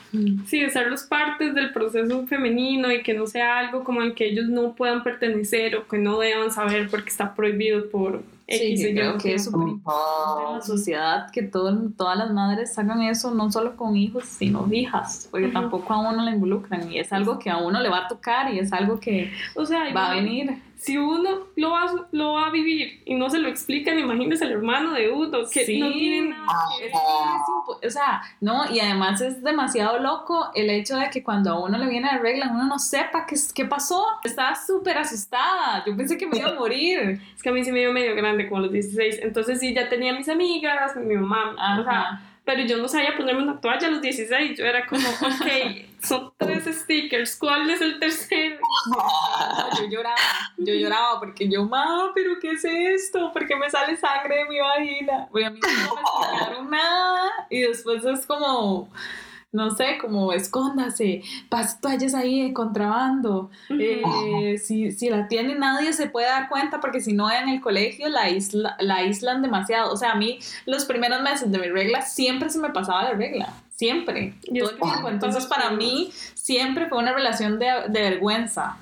[0.47, 4.15] Sí, de ser los partes del proceso femenino y que no sea algo como el
[4.15, 8.23] que ellos no puedan pertenecer o que no deban saber porque está prohibido por
[8.59, 12.79] Sí, yo creo que es súper importante en la sociedad que todo, todas las madres
[12.79, 16.99] hagan eso, no solo con hijos, sino hijas, porque tampoco a uno le involucran y
[16.99, 19.93] es algo que a uno le va a tocar y es algo que o sea,
[19.95, 23.49] va a venir si uno lo va, lo va a vivir y no se lo
[23.49, 26.43] explican, imagínese el hermano de uno que no tiene nada
[27.85, 31.79] o sea, no, y además es demasiado loco el hecho de que cuando a uno
[31.79, 34.05] le viene la regla, uno no sepa qué, qué pasó.
[34.25, 37.21] Estaba súper asustada, yo pensé que me iba a morir.
[37.33, 39.89] Es que a mí sí me dio medio grande, como los 16, entonces sí, ya
[39.89, 43.91] tenía mis amigas, mi mamá, o sea pero yo no sabía ponerme una toalla a
[43.91, 44.59] los 16.
[44.59, 45.47] Yo era como, ok,
[46.03, 48.59] son tres stickers, ¿cuál es el tercero?
[49.79, 50.03] Yo
[50.59, 53.33] yo lloraba porque yo, ma, pero ¿qué es esto?
[53.33, 55.29] ¿Por qué me sale sangre de mi vagina?
[55.31, 58.91] Bueno, a mí no me explicaron nada y después es como
[59.53, 63.51] no sé, como escóndase, pase toallas ahí de contrabando.
[63.69, 67.61] Eh, si, si, la tiene nadie se puede dar cuenta porque si no en el
[67.61, 69.93] colegio la, isla, la aíslan demasiado.
[69.93, 73.13] O sea, a mí los primeros meses de mi regla siempre se me pasaba la
[73.13, 75.09] regla, siempre, todo el tiempo.
[75.11, 78.79] Entonces para mí siempre fue una relación de, de vergüenza.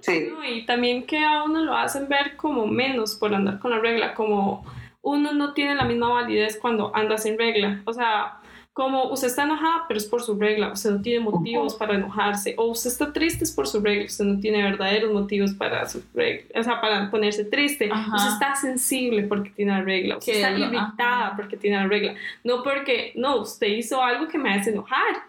[0.00, 0.28] sí.
[0.52, 4.14] y también que a uno lo hacen ver como menos por andar con la regla,
[4.14, 4.66] como
[5.02, 7.80] uno no tiene la misma validez cuando anda sin regla.
[7.84, 8.40] O sea,
[8.74, 12.56] como usted está enojada, pero es por su regla, usted no tiene motivos para enojarse,
[12.58, 16.02] o usted está triste es por su regla, usted no tiene verdaderos motivos para su
[16.12, 20.50] regla, o sea, para ponerse triste, usted está sensible porque tiene la regla, usted está
[20.50, 25.22] irritada porque tiene la regla, no porque, no, usted hizo algo que me hace enojar,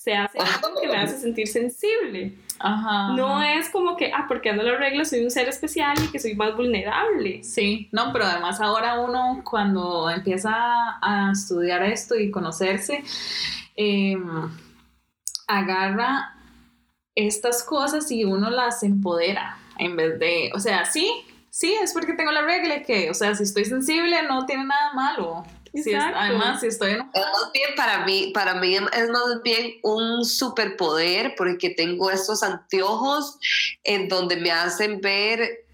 [0.00, 2.34] se hace algo que me hace sentir sensible.
[2.58, 6.10] Ajá, no es como que, ah, porque ando la regla soy un ser especial y
[6.10, 7.44] que soy más vulnerable.
[7.44, 10.52] Sí, no, pero además ahora uno cuando empieza
[11.02, 13.04] a estudiar esto y conocerse,
[13.76, 14.50] em,
[15.46, 16.34] agarra
[17.14, 21.12] estas cosas y uno las empodera en vez de, o sea, sí,
[21.50, 24.94] sí, es porque tengo la regla que, o sea, si estoy sensible no tiene nada
[24.94, 25.44] malo.
[25.72, 27.12] Sí, además, si estoy enojada.
[27.14, 32.42] Es más bien para mí, para mí es más bien un superpoder porque tengo estos
[32.42, 33.38] anteojos
[33.84, 35.64] en donde me hacen ver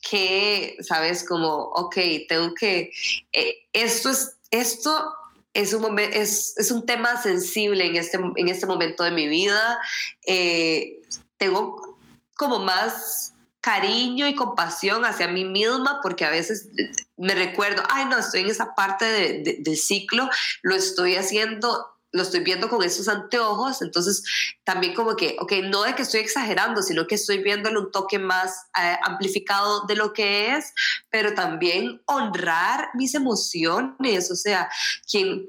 [0.00, 1.96] que, sabes, como, ok,
[2.28, 2.92] tengo que,
[3.32, 5.14] eh, esto es, esto
[5.54, 9.78] es un, es, es, un tema sensible en este, en este momento de mi vida.
[10.26, 11.02] Eh,
[11.36, 11.98] tengo
[12.36, 13.31] como más
[13.62, 16.68] cariño y compasión hacia mí misma porque a veces
[17.16, 20.28] me recuerdo, ay no, estoy en esa parte de, del ciclo,
[20.62, 24.22] lo estoy haciendo lo estoy viendo con esos anteojos, entonces
[24.64, 28.18] también como que, ok, no de que estoy exagerando, sino que estoy viéndole un toque
[28.18, 30.74] más eh, amplificado de lo que es,
[31.08, 34.68] pero también honrar mis emociones, o sea,
[35.10, 35.48] quien,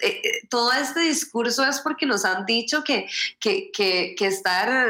[0.00, 3.08] eh, eh, todo este discurso es porque nos han dicho que,
[3.40, 4.88] que, que, que estar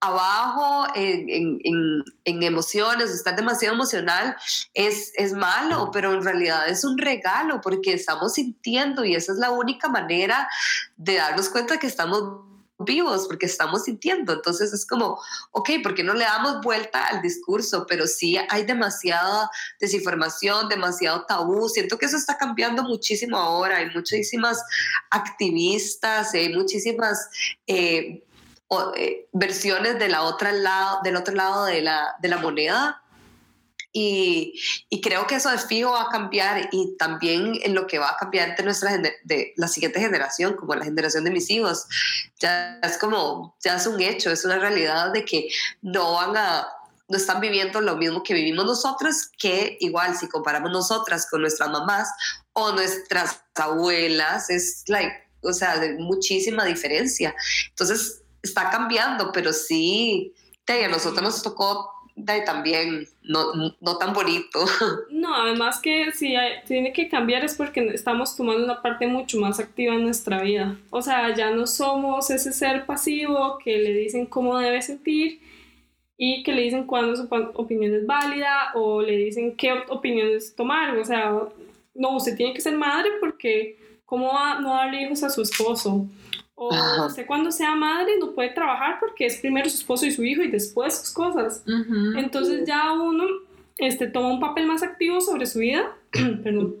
[0.00, 1.28] abajo en,
[1.64, 4.36] en, en, emociones, estar demasiado emocional
[4.74, 9.38] es, es malo, pero en realidad es un regalo porque estamos sintiendo y esa es
[9.38, 10.48] la única manera
[10.96, 14.32] de darnos cuenta que estamos vivos porque estamos sintiendo.
[14.32, 17.86] Entonces es como, ok, ¿por qué no le damos vuelta al discurso?
[17.88, 19.50] Pero sí hay demasiada
[19.80, 21.68] desinformación, demasiado tabú.
[21.68, 23.78] Siento que eso está cambiando muchísimo ahora.
[23.78, 24.62] Hay muchísimas
[25.10, 27.28] activistas, hay muchísimas...
[27.66, 28.24] Eh,
[28.96, 33.02] eh, versiones de la otra lado, del otro lado de la, de la moneda.
[33.90, 37.98] Y, y, creo que eso de fijo va a cambiar y también en lo que
[37.98, 41.86] va a cambiar de, nuestra, de la siguiente generación, como la generación de mis hijos.
[42.38, 45.48] Ya es como, ya es un hecho, es una realidad de que
[45.80, 46.68] no van a,
[47.08, 51.70] no están viviendo lo mismo que vivimos nosotras, que igual si comparamos nosotras con nuestras
[51.70, 52.10] mamás
[52.52, 57.34] o nuestras abuelas, es like, o sea, de muchísima diferencia.
[57.70, 60.34] Entonces, está cambiando, pero sí,
[60.66, 61.98] a nosotros nos tocó
[62.44, 64.60] también no, no, tan bonito.
[65.10, 66.34] No, además que si
[66.66, 70.76] tiene que cambiar es porque estamos tomando una parte mucho más activa en nuestra vida.
[70.90, 75.40] O sea, ya no somos ese ser pasivo que le dicen cómo debe sentir
[76.16, 80.96] y que le dicen cuándo su opinión es válida o le dicen qué opiniones tomar.
[80.96, 81.32] O sea,
[81.94, 86.06] no, usted tiene que ser madre porque ¿cómo va no darle hijos a su esposo?
[86.60, 90.24] O usted cuando sea madre no puede trabajar porque es primero su esposo y su
[90.24, 91.62] hijo y después sus cosas.
[92.16, 93.24] Entonces ya uno
[93.76, 95.96] este, toma un papel más activo sobre su vida.
[96.10, 96.74] Perdón.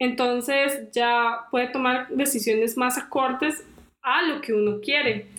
[0.00, 3.62] Entonces ya puede tomar decisiones más acordes
[4.02, 5.30] a lo que uno quiere.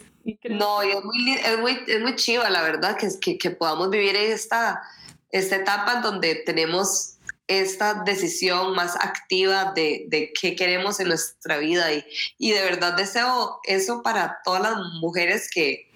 [0.50, 3.90] no, y es muy, es muy, es muy chiva, la verdad, que, que, que podamos
[3.90, 4.82] vivir esta,
[5.30, 7.17] esta etapa en donde tenemos
[7.48, 12.04] esta decisión más activa de, de, qué queremos en nuestra vida y,
[12.38, 15.90] y, de verdad deseo eso para todas las mujeres que,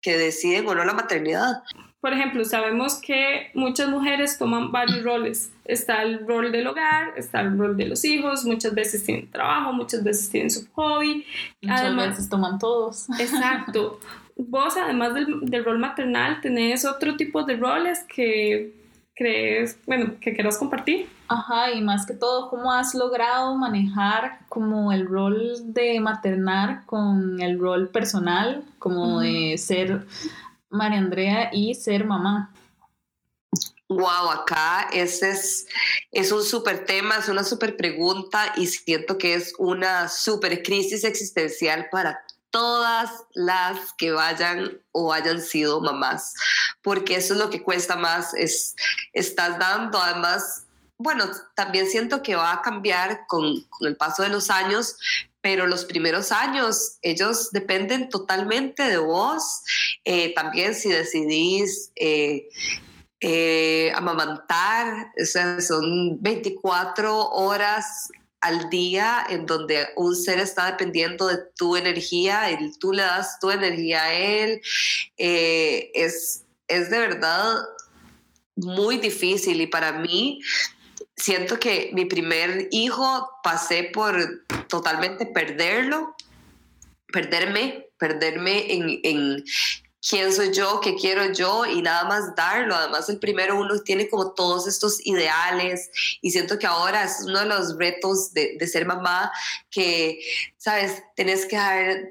[0.00, 1.62] que deciden o no la maternidad.
[2.00, 5.50] Por ejemplo, sabemos que muchas mujeres toman varios roles.
[5.64, 9.72] Está el rol del hogar, está el rol de los hijos, muchas veces tienen trabajo,
[9.72, 11.24] muchas veces tienen su hobby.
[11.62, 13.06] Muchas además, veces toman todos.
[13.18, 14.00] Exacto.
[14.36, 18.83] Vos, además del, del rol maternal, tenés otro tipo de roles que
[19.14, 21.08] crees, bueno, que quieras compartir.
[21.28, 27.40] Ajá, y más que todo, ¿cómo has logrado manejar como el rol de maternar con
[27.40, 30.06] el rol personal, como de ser
[30.68, 32.50] María Andrea y ser mamá?
[33.88, 35.66] Wow, acá ese es,
[36.10, 41.04] es un súper tema, es una súper pregunta y siento que es una súper crisis
[41.04, 42.23] existencial para
[42.54, 46.34] todas las que vayan o hayan sido mamás,
[46.82, 48.76] porque eso es lo que cuesta más, es,
[49.12, 50.62] estás dando, además,
[50.96, 54.96] bueno, también siento que va a cambiar con, el paso de los años,
[55.40, 59.62] pero los primeros años ellos dependen totalmente de vos.
[60.04, 62.48] Eh, también si decidís eh,
[63.18, 68.12] eh, amamantar, o sea, son 24 horas
[68.44, 73.38] al día en donde un ser está dependiendo de tu energía y tú le das
[73.40, 74.60] tu energía a él.
[75.16, 77.56] es, es de verdad
[78.56, 80.42] muy difícil y para mí
[81.16, 86.14] siento que mi primer hijo pasé por totalmente perderlo,
[87.12, 89.44] perderme, perderme en, en
[90.08, 92.74] quién soy yo, qué quiero yo y nada más darlo.
[92.74, 95.90] Además, el primero uno tiene como todos estos ideales.
[96.20, 99.30] Y siento que ahora es uno de los retos de, ser mamá
[99.70, 100.20] que,
[100.56, 102.08] sabes, tenés que dar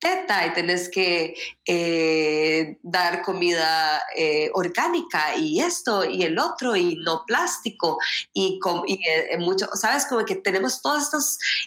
[0.00, 1.34] teta y tenés que
[1.66, 7.98] eh, dar comida eh, orgánica y esto y el otro y no plástico
[8.32, 11.00] y, y eh, mucho, sabes, como que tenemos toda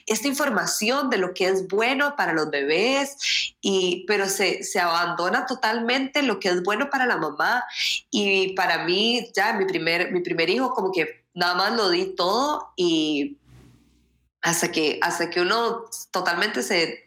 [0.08, 3.16] esta información de lo que es bueno para los bebés,
[3.62, 7.64] y, pero se, se abandona totalmente lo que es bueno para la mamá
[8.10, 12.16] y para mí ya mi primer, mi primer hijo como que nada más lo di
[12.16, 13.38] todo y
[14.42, 17.06] hasta que, hasta que uno totalmente se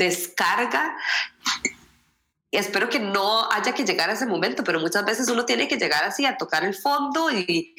[0.00, 0.96] descarga.
[2.50, 5.76] Espero que no haya que llegar a ese momento, pero muchas veces uno tiene que
[5.76, 7.76] llegar así a tocar el fondo y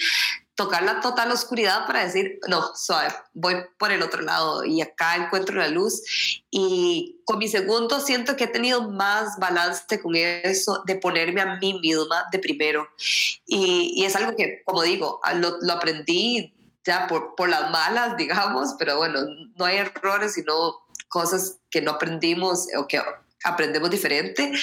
[0.55, 5.15] tocar la total oscuridad para decir, no, suave, voy por el otro lado y acá
[5.15, 6.03] encuentro la luz.
[6.51, 11.57] Y con mi segundo siento que he tenido más balance con eso de ponerme a
[11.57, 12.87] mí misma de primero.
[13.45, 16.53] Y, y es algo que, como digo, lo, lo aprendí
[16.83, 19.21] ya por, por las malas, digamos, pero bueno,
[19.55, 20.81] no hay errores, sino
[21.11, 22.99] cosas que no aprendimos o que
[23.43, 24.53] aprendemos diferente,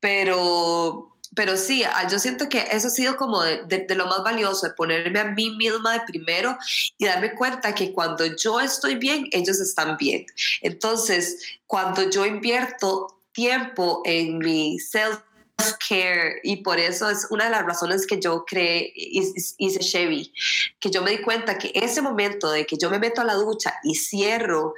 [0.00, 4.22] pero, pero sí, ah, yo siento que eso ha sido como de, de, lo más
[4.22, 6.56] valioso, de ponerme a mí misma de primero
[6.96, 10.24] y darme cuenta que cuando yo estoy bien, ellos están bien.
[10.62, 15.18] Entonces, cuando yo invierto tiempo en mi self
[15.88, 20.32] care y por eso es una de las razones que yo creé, hice Chevy,
[20.78, 23.34] que yo me di cuenta que ese momento de que yo me meto a la
[23.34, 24.74] ducha y cierro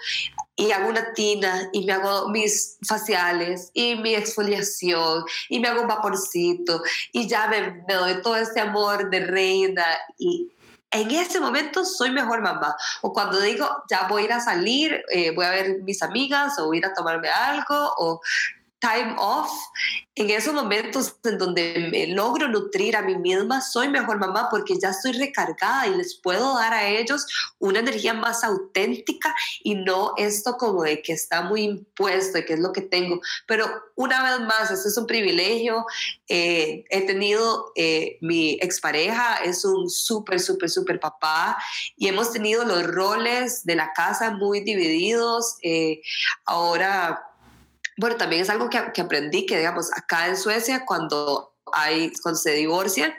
[0.61, 5.81] y hago una tina y me hago mis faciales y mi exfoliación y me hago
[5.81, 9.87] un vaporcito y ya me, me doy todo este amor de reina
[10.19, 10.53] y
[10.91, 12.77] en ese momento soy mejor mamá.
[13.01, 16.59] O cuando digo, ya voy a ir a salir, eh, voy a ver mis amigas
[16.59, 18.21] o voy a ir a tomarme algo o
[18.81, 19.51] time off,
[20.15, 24.79] en esos momentos en donde me logro nutrir a mí misma, soy mejor mamá porque
[24.79, 27.27] ya estoy recargada y les puedo dar a ellos
[27.59, 32.55] una energía más auténtica y no esto como de que está muy impuesto y que
[32.55, 33.21] es lo que tengo.
[33.47, 35.87] Pero una vez más, este es un privilegio.
[36.29, 41.57] Eh, he tenido, eh, mi expareja es un súper, súper, súper papá
[41.97, 45.57] y hemos tenido los roles de la casa muy divididos.
[45.63, 46.03] Eh,
[46.45, 47.30] ahora
[48.01, 52.41] bueno, también es algo que, que, aprendí, que digamos, acá en Suecia, cuando, hay, cuando
[52.41, 53.13] se divorcian,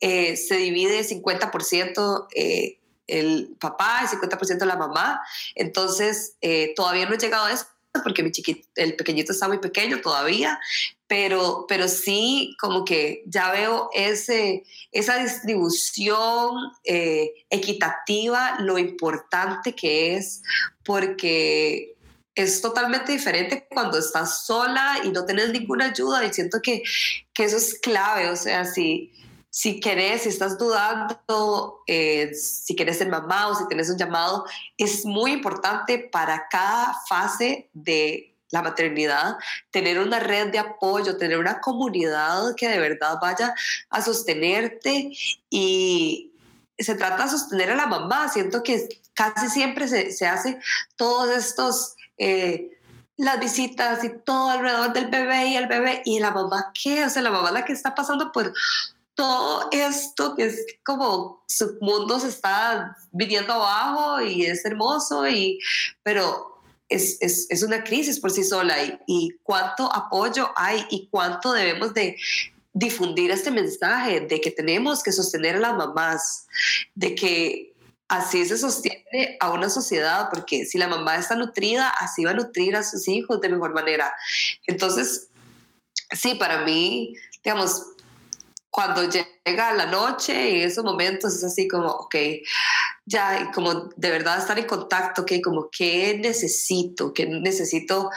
[0.00, 5.20] eh, se divide 50% eh, el papá y 50% la mamá.
[5.54, 7.66] Entonces, eh, todavía no he llegado a eso
[8.02, 10.58] porque mi chiquito, el pequeñito está muy pequeño todavía,
[11.06, 20.42] pero, pero sí como que ya veo ese, esa distribución equitativa, lo importante que es,
[20.84, 21.95] porque
[22.36, 26.82] es totalmente diferente cuando estás sola y no tienes ninguna ayuda y siento que,
[27.32, 29.10] que eso es clave, o sea, si,
[29.48, 34.44] si querés, si estás dudando, eh, si querés ser mamá o si tienes un llamado,
[34.76, 39.38] es muy importante para cada fase de la maternidad,
[39.70, 43.54] tener una red de apoyo, tener una comunidad que de verdad vaya
[43.88, 45.10] a sostenerte
[45.48, 46.32] y
[46.78, 48.28] se trata de sostener a la mamá.
[48.28, 50.60] Siento que casi siempre se, se hace
[50.96, 52.70] todos estos eh,
[53.16, 57.10] las visitas y todo alrededor del bebé y el bebé y la mamá qué, o
[57.10, 58.52] sea, la mamá la que está pasando por
[59.14, 65.58] todo esto que es como su mundo se está viniendo abajo y es hermoso y
[66.02, 71.08] pero es, es, es una crisis por sí sola y, y cuánto apoyo hay y
[71.08, 72.16] cuánto debemos de
[72.76, 76.46] difundir este mensaje de que tenemos que sostener a las mamás,
[76.94, 77.75] de que
[78.08, 82.34] así se sostiene a una sociedad, porque si la mamá está nutrida, así va a
[82.34, 84.12] nutrir a sus hijos de mejor manera.
[84.66, 85.28] Entonces,
[86.10, 87.86] sí, para mí, digamos,
[88.70, 92.14] cuando llega la noche y esos momentos es así como, ok,
[93.06, 97.14] ya, como de verdad estar en contacto, que como, ¿qué necesito?
[97.14, 98.10] ¿Qué necesito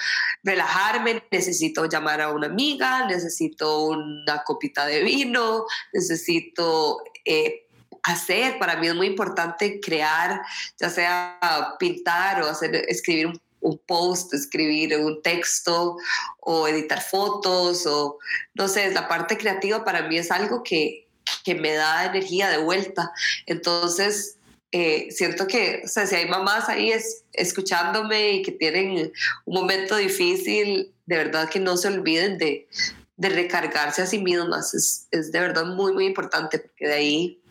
[0.43, 1.23] relajarme?
[1.31, 3.07] ¿Necesito llamar a una amiga?
[3.07, 5.65] ¿Necesito una copita de vino?
[5.93, 7.03] ¿Necesito...
[7.23, 7.68] Eh,
[8.12, 10.41] hacer, para mí es muy importante crear,
[10.80, 13.28] ya sea pintar o hacer, escribir
[13.62, 15.97] un post, escribir un texto
[16.39, 18.18] o editar fotos o
[18.53, 21.07] no sé, la parte creativa para mí es algo que,
[21.43, 23.12] que me da energía de vuelta.
[23.45, 24.38] Entonces,
[24.72, 29.12] eh, siento que, o sea, si hay mamás ahí es, escuchándome y que tienen
[29.45, 32.68] un momento difícil, de verdad que no se olviden de,
[33.18, 34.74] de recargarse a sí mismas.
[34.74, 37.41] Es, es, de verdad muy, muy importante porque de ahí,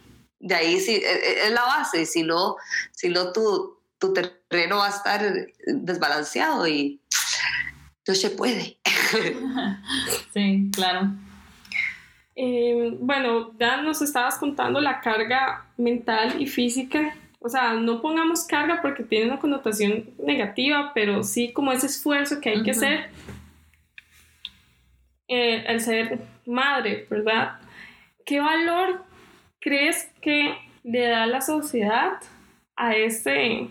[0.40, 2.06] de ahí sí, es, e, es la base.
[2.06, 2.56] Si no,
[2.92, 5.20] si no tú tu terreno va a estar
[5.66, 7.00] desbalanceado y
[8.06, 8.78] no se puede.
[10.34, 11.08] Sí, claro.
[12.36, 17.16] Eh, bueno, ya nos estabas contando la carga mental y física.
[17.40, 22.40] O sea, no pongamos carga porque tiene una connotación negativa, pero sí como ese esfuerzo
[22.40, 23.10] que hay que hacer
[25.26, 27.58] eh, el ser madre, ¿verdad?
[28.26, 29.04] ¿Qué valor
[29.68, 32.20] crees que le da la sociedad
[32.76, 33.68] a ese,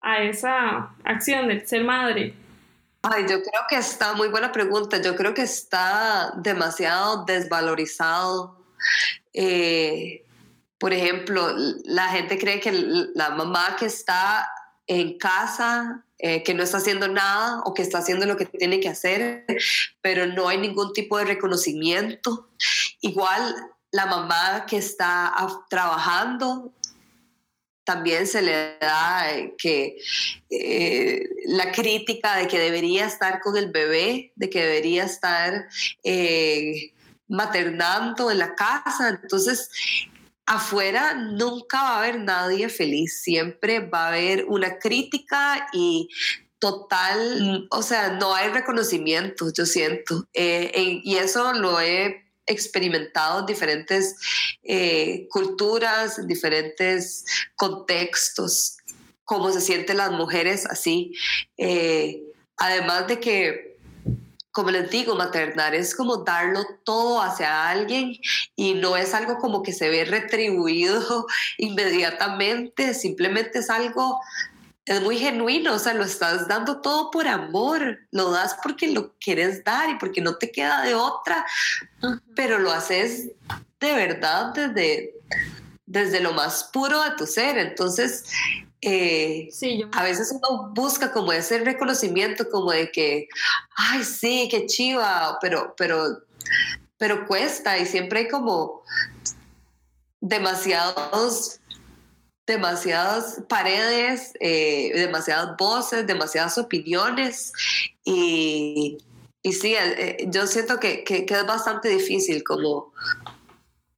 [0.00, 2.34] a esa acción de ser madre?
[3.02, 5.00] Ay, yo creo que está muy buena pregunta.
[5.00, 8.64] Yo creo que está demasiado desvalorizado.
[9.32, 10.24] Eh,
[10.78, 11.54] por ejemplo,
[11.84, 12.72] la gente cree que
[13.14, 14.48] la mamá que está
[14.88, 18.80] en casa, eh, que no está haciendo nada o que está haciendo lo que tiene
[18.80, 19.44] que hacer,
[20.00, 22.48] pero no hay ningún tipo de reconocimiento.
[23.00, 23.54] Igual
[23.96, 25.32] la mamá que está
[25.70, 26.70] trabajando
[27.82, 29.96] también se le da eh, que
[30.50, 35.66] eh, la crítica de que debería estar con el bebé, de que debería estar
[36.02, 36.92] eh,
[37.28, 39.08] maternando en la casa.
[39.22, 39.70] Entonces,
[40.44, 46.08] afuera nunca va a haber nadie feliz, siempre va a haber una crítica y
[46.58, 50.26] total, o sea, no hay reconocimiento, yo siento.
[50.34, 54.16] y eso lo he experimentado en diferentes
[54.62, 57.24] eh, culturas, en diferentes
[57.56, 58.76] contextos,
[59.24, 61.12] cómo se sienten las mujeres así.
[61.56, 62.22] Eh,
[62.56, 63.76] además de que,
[64.52, 68.16] como les digo, maternar es como darlo todo hacia alguien
[68.54, 71.26] y no es algo como que se ve retribuido
[71.58, 74.20] inmediatamente, simplemente es algo
[74.86, 79.16] es muy genuino, o sea, lo estás dando todo por amor, lo das porque lo
[79.18, 81.44] quieres dar y porque no te queda de otra,
[82.36, 83.32] pero lo haces
[83.80, 85.12] de verdad desde,
[85.86, 87.58] desde lo más puro de tu ser.
[87.58, 88.26] Entonces,
[88.80, 89.48] eh,
[89.90, 93.28] a veces uno busca como ese reconocimiento, como de que,
[93.74, 96.22] ay, sí, qué chiva, pero, pero,
[96.96, 98.84] pero cuesta y siempre hay como
[100.20, 101.58] demasiados
[102.46, 107.52] demasiadas paredes, eh, demasiadas voces, demasiadas opiniones
[108.04, 108.98] y,
[109.42, 112.92] y sí, eh, yo siento que, que, es bastante difícil como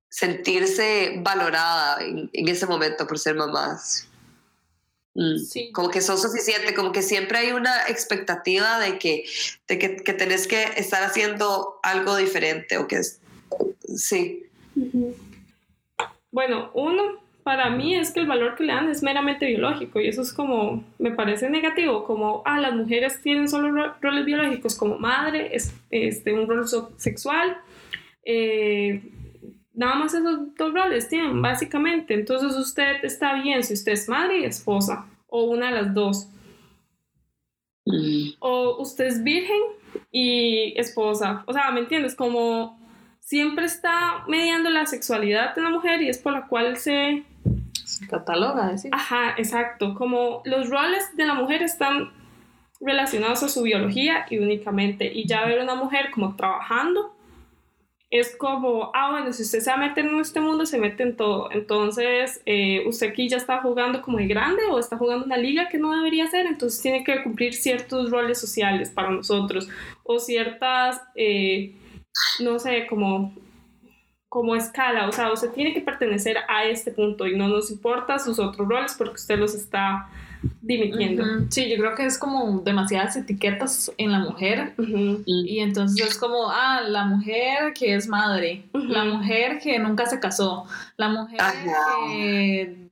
[0.09, 4.09] sentirse valorada en, ese momento por ser mamás.
[5.15, 9.25] Mm, como que son suficiente, como que siempre hay una expectativa de que,
[9.67, 13.21] de que, que tenés que estar haciendo algo diferente o que es,
[13.95, 14.47] sí.
[16.31, 20.07] Bueno, uno, para mí es que el valor que le dan es meramente biológico y
[20.07, 24.99] eso es como, me parece negativo, como, ah, las mujeres tienen solo roles biológicos como
[24.99, 26.67] madre, es, este, un rol
[26.99, 27.57] sexual,
[28.23, 29.01] eh,
[29.73, 32.13] nada más esos dos roles tienen, básicamente.
[32.13, 36.29] Entonces usted está bien si usted es madre y esposa, o una de las dos.
[38.41, 39.63] O usted es virgen
[40.13, 41.45] y esposa.
[41.47, 42.15] O sea, ¿me entiendes?
[42.15, 42.79] Como
[43.21, 47.25] siempre está mediando la sexualidad de la mujer y es por la cual se
[48.09, 48.91] cataloga, decir.
[48.95, 49.95] Ajá, exacto.
[49.95, 52.13] Como los roles de la mujer están
[52.81, 55.13] relacionados a su biología y únicamente.
[55.13, 57.15] Y ya ver una mujer como trabajando
[58.11, 61.03] es como, ah, bueno, si usted se va a meter en este mundo, se mete
[61.03, 61.51] en todo.
[61.53, 65.69] Entonces, eh, usted aquí ya está jugando como de grande o está jugando una liga
[65.69, 69.69] que no debería ser, entonces tiene que cumplir ciertos roles sociales para nosotros
[70.05, 71.77] o ciertas, eh,
[72.41, 73.35] no sé, como
[74.29, 78.19] como escala, o sea, usted tiene que pertenecer a este punto y no nos importa
[78.19, 80.09] sus otros roles porque usted los está
[80.61, 81.25] dimitiendo.
[81.49, 84.75] Sí, yo creo que es como demasiadas etiquetas en la mujer
[85.25, 90.21] y entonces es como, ah, la mujer que es madre, la mujer que nunca se
[90.21, 90.67] casó,
[90.97, 91.41] la mujer
[92.07, 92.88] que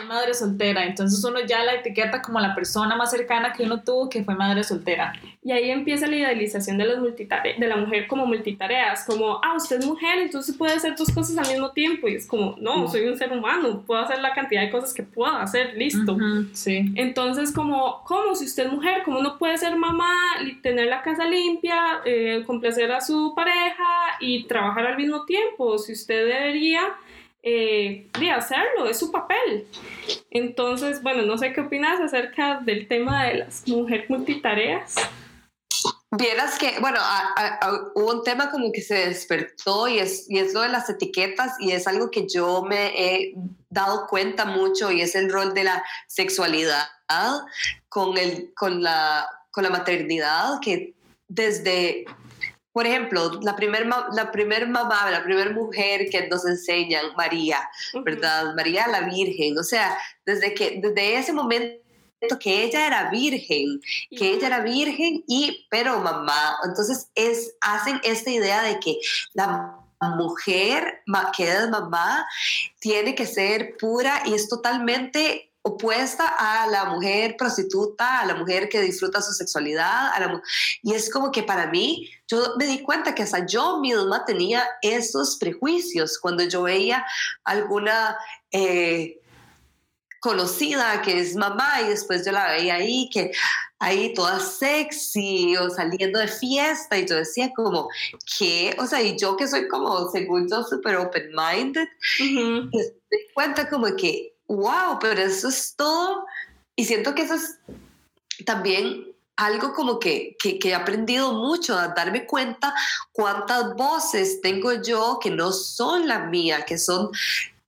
[0.00, 3.82] es madre soltera, entonces uno ya la etiqueta como la persona más cercana que uno
[3.82, 5.12] tuvo que fue madre soltera.
[5.42, 9.78] Y ahí empieza la idealización de, los de la mujer como multitareas, como, ah, usted
[9.78, 12.08] es mujer, entonces puede hacer dos cosas al mismo tiempo.
[12.08, 15.02] Y es como, no, soy un ser humano, puedo hacer la cantidad de cosas que
[15.02, 16.18] pueda hacer, listo.
[16.52, 16.92] sí.
[16.94, 18.34] Entonces, como, ¿cómo?
[18.34, 20.14] Si usted es mujer, ¿cómo no puede ser mamá,
[20.62, 23.84] tener la casa limpia, eh, complacer a su pareja
[24.20, 25.78] y trabajar al mismo tiempo?
[25.78, 26.82] Si usted debería
[27.42, 29.66] eh, de hacerlo, es su papel.
[30.30, 34.96] Entonces, bueno, no sé qué opinas acerca del tema de las mujeres multitareas.
[36.12, 36.98] Vieras que, bueno,
[37.94, 41.54] hubo un tema como que se despertó y es, y es lo de las etiquetas
[41.60, 43.34] y es algo que yo me he
[43.68, 46.88] dado cuenta mucho y es el rol de la sexualidad
[47.88, 50.94] con, el, con, la, con la maternidad que
[51.28, 52.04] desde
[52.72, 57.68] por ejemplo, la primer, la primer mamá, la primera mujer que nos enseñan, María,
[58.04, 58.54] ¿verdad?
[58.54, 61.80] María la Virgen, o sea, desde, que, desde ese momento
[62.38, 68.30] que ella era virgen, que ella era virgen y pero mamá, entonces es hacen esta
[68.30, 68.98] idea de que
[69.32, 69.76] la
[70.16, 71.02] mujer
[71.36, 72.26] que es mamá
[72.78, 78.68] tiene que ser pura y es totalmente opuesta a la mujer prostituta, a la mujer
[78.68, 80.42] que disfruta su sexualidad, a la,
[80.82, 84.64] y es como que para mí, yo me di cuenta que hasta yo misma tenía
[84.80, 87.04] esos prejuicios cuando yo veía
[87.44, 88.16] alguna
[88.50, 89.20] eh,
[90.20, 93.32] conocida que es mamá y después yo la veía ahí, que
[93.78, 97.88] ahí toda sexy o saliendo de fiesta y yo decía como,
[98.38, 98.76] ¿qué?
[98.78, 101.88] O sea, y yo que soy como, según yo, súper open-minded,
[102.20, 102.78] me
[103.10, 106.26] di cuenta como que wow, pero eso es todo.
[106.76, 107.58] Y siento que eso es
[108.44, 112.74] también algo como que, que, he aprendido mucho, a darme cuenta
[113.12, 117.10] cuántas voces tengo yo que no son la mía, que son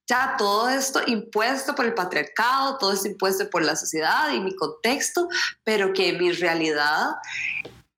[0.06, 4.54] ya todo esto impuesto por el patriarcado, todo esto impuesto por la sociedad y mi
[4.54, 5.28] contexto,
[5.64, 7.12] pero que mi realidad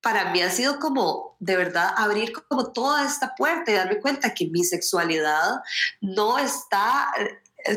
[0.01, 4.35] para mí ha sido como de verdad abrir como toda esta puerta y darme cuenta
[4.35, 5.63] que mi sexualidad
[6.01, 7.11] no está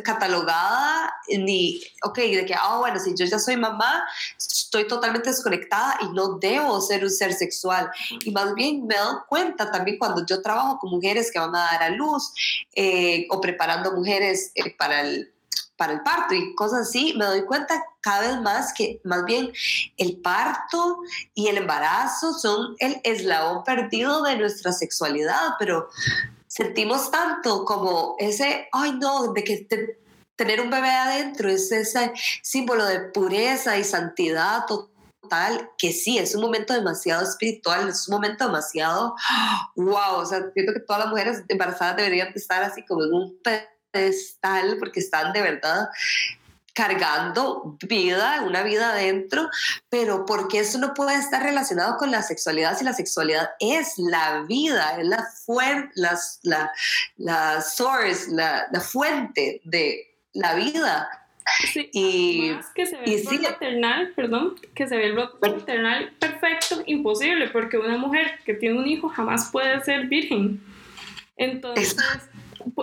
[0.03, 4.03] catalogada ni, ok, de que, ah, bueno, si yo ya soy mamá,
[4.37, 7.89] estoy totalmente desconectada y no debo ser un ser sexual.
[8.23, 11.71] Y más bien me doy cuenta también cuando yo trabajo con mujeres que van a
[11.71, 12.33] dar a luz
[12.75, 15.33] eh, o preparando mujeres eh, para el
[15.77, 19.51] para el parto y cosas así, me doy cuenta cada vez más que más bien
[19.97, 20.97] el parto
[21.35, 25.87] y el embarazo son el eslabón perdido de nuestra sexualidad, pero
[26.47, 29.67] sentimos tanto como ese, ay no, de que
[30.35, 36.35] tener un bebé adentro es ese símbolo de pureza y santidad total, que sí, es
[36.35, 39.15] un momento demasiado espiritual, es un momento demasiado,
[39.75, 43.41] wow, o sea, siento que todas las mujeres embarazadas deberían estar así como en un
[43.91, 45.89] pedestal porque están de verdad
[46.77, 49.49] cargando vida, una vida adentro,
[49.89, 54.43] pero porque eso no puede estar relacionado con la sexualidad si la sexualidad es la
[54.47, 56.71] vida, es la, fuente, la,
[57.17, 61.09] la, source, la, la fuente de la vida.
[61.73, 66.13] Sí, y que se ve el rol maternal, perdón, que se ve el rol maternal
[66.19, 70.61] perfecto, imposible, porque una mujer que tiene un hijo jamás puede ser virgen.
[71.37, 71.95] Entonces,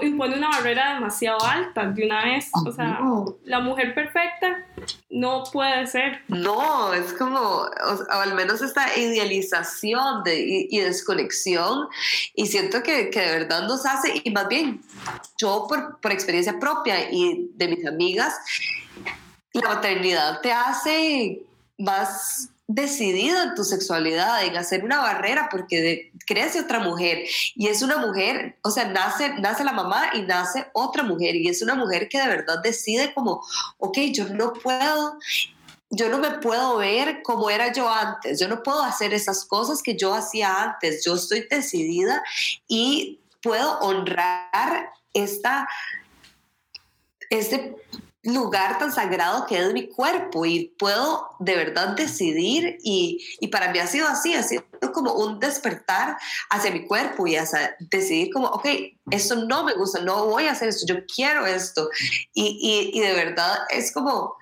[0.03, 2.51] impone una barrera demasiado alta de una vez.
[2.66, 3.01] O sea,
[3.45, 4.66] la mujer perfecta
[5.11, 6.22] no puede ser.
[6.28, 7.70] No, es como, o,
[8.11, 11.89] al menos esta idealización de, y, desconexión.
[12.35, 14.82] Y siento que, que, de verdad nos hace, y más bien,
[15.39, 18.35] yo por, por experiencia propia y de mis amigas,
[19.53, 21.43] la maternidad te hace
[21.78, 27.24] más decidido en tu sexualidad, en hacer una barrera porque crece otra mujer.
[27.54, 31.36] Y es una mujer, o sea, nace, nace la mamá y nace otra mujer.
[31.36, 33.42] Y es una mujer que de verdad decide como,
[33.78, 35.18] ok, yo no puedo
[35.90, 39.80] yo no me puedo ver como era yo antes, yo no puedo hacer esas cosas
[39.80, 42.20] que yo hacía antes, yo estoy decidida
[42.66, 45.68] y puedo honrar esta,
[47.30, 47.76] este
[48.24, 53.70] lugar tan sagrado que es mi cuerpo y puedo de verdad decidir y, y, para
[53.70, 56.16] mí ha sido así, ha sido como un despertar
[56.50, 58.66] hacia mi cuerpo y hacia decidir como, ok,
[59.10, 61.88] esto no me gusta, no voy a hacer esto, yo quiero esto.
[62.32, 64.36] Y, y, y de verdad es como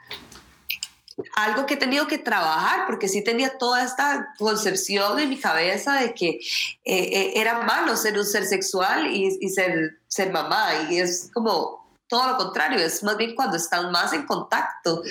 [1.36, 5.94] algo que he tenido que trabajar porque sí tenía toda esta concepción en mi cabeza
[5.94, 6.40] de que eh,
[6.84, 11.81] eh, era malo ser un ser sexual y, ser, ser mamá y es como
[12.12, 15.02] todo lo contrario, es más bien cuando están más en contacto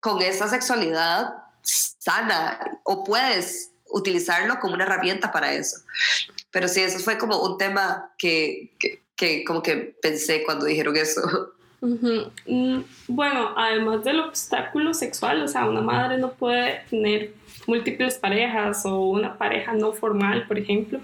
[0.00, 5.76] con esa sexualidad sana o puedes utilizarlo como una herramienta para eso.
[6.50, 8.72] Pero sí, eso fue como un tema que,
[9.14, 11.52] que, como que pensé cuando dijeron eso.
[11.80, 17.32] Mm, bueno, además del obstáculo sexual, o sea, una madre no puede tener
[17.68, 20.98] múltiples parejas o una pareja no formal, por ejemplo.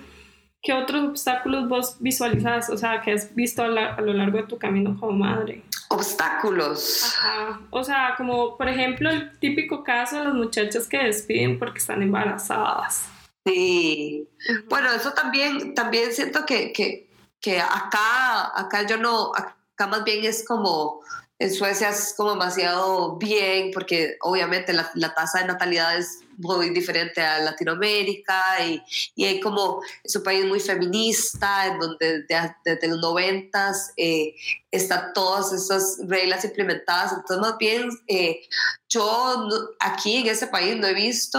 [0.65, 3.69] ¿Qué otros obstáculos vos visualizas, o sea, que has visto a,
[4.01, 5.62] lo largo de tu camino como madre?
[5.91, 7.05] Obstáculos.
[7.05, 7.61] Ajá.
[7.69, 12.01] O sea, como por ejemplo el típico caso de las muchachas que despiden porque están
[12.01, 13.05] embarazadas.
[13.45, 14.27] Sí.
[14.71, 17.11] Bueno, eso también, también siento que, que,
[17.43, 21.03] que acá, acá yo no, acá más bien es como
[21.39, 26.70] en Suecia es como demasiado bien porque obviamente la, la, tasa de natalidad es muy
[26.70, 28.82] diferente a Latinoamérica y,
[29.14, 32.22] y hay como es un país muy feminista en donde
[32.64, 34.35] desde, los noventas eh,
[34.70, 37.12] están todas esas reglas implementadas.
[37.12, 38.41] Entonces más bien eh,
[38.89, 39.49] yo
[39.80, 41.39] aquí en ese país no he visto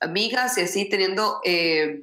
[0.00, 2.02] amigas y así teniendo eh,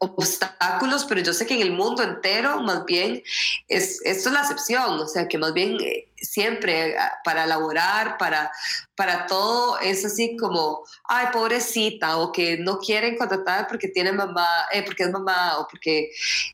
[0.00, 3.22] obstáculos, pero yo sé que en el mundo entero más bien
[3.68, 8.18] es, esto es la excepción, o sea que más bien eh, siempre ah, para elaborar,
[8.18, 8.50] para,
[8.94, 14.48] para todo es así como, ay, pobrecita, o que no quieren contratar porque tiene mamá,
[14.72, 16.10] eh, porque es mamá, o porque,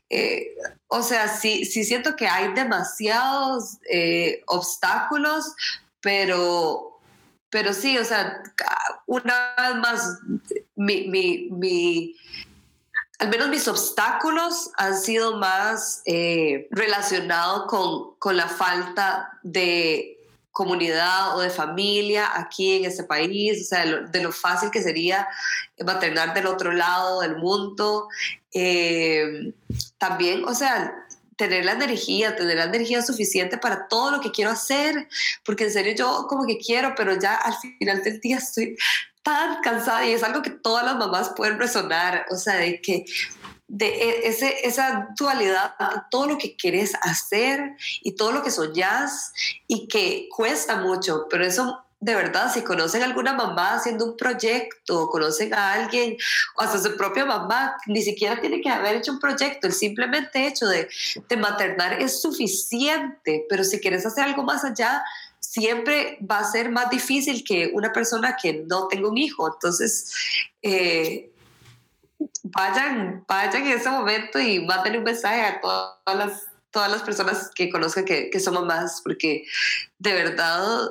[0.09, 0.55] eh,
[0.87, 3.77] o sea, sí, sí siento que hay demasiados
[4.47, 5.53] obstáculos,
[6.01, 6.91] pero
[7.51, 8.41] pero sí, o sea,
[9.05, 10.19] una vez más,
[10.75, 11.09] mi,
[11.51, 12.15] mi
[13.21, 20.17] al menos mis obstáculos han sido más eh, relacionados con, con la falta de
[20.51, 25.27] comunidad o de familia aquí en ese país, o sea, de lo, fácil que sería
[25.85, 28.07] maternar del otro lado del mundo.
[28.53, 29.53] Eh,
[29.99, 30.91] también, o sea,
[31.37, 35.07] tener la energía, tener la energía suficiente para todo lo que quiero hacer,
[35.45, 38.75] porque en serio yo como que quiero, pero ya al final del día estoy
[39.23, 43.05] tan cansada y es algo que todas las mamás pueden resonar, o sea, de que
[43.67, 45.73] de e, ese, esa dualidad,
[46.09, 49.31] todo lo que quieres hacer y todo lo que soñas
[49.67, 54.17] y que cuesta mucho, pero eso de verdad, si conocen a alguna mamá haciendo un
[54.17, 56.17] proyecto, conocen a alguien,
[56.57, 60.47] o hasta su propia mamá, ni siquiera tiene que haber hecho un proyecto, el simplemente
[60.47, 60.89] hecho de,
[61.29, 65.03] de maternar es suficiente, pero si quieres hacer algo más allá,
[65.51, 69.51] siempre va a ser más difícil que una persona que no tenga un hijo.
[69.53, 70.13] Entonces,
[70.61, 71.29] eh,
[72.43, 76.47] vayan, vayan en ese momento y manden un mensaje a todas
[76.87, 79.43] las, personas que conozcan que, que son mamás, porque
[79.99, 80.89] de verdad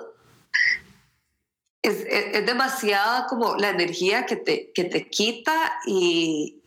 [1.81, 6.61] es, es, demasiada como la energía que te, que te quita y,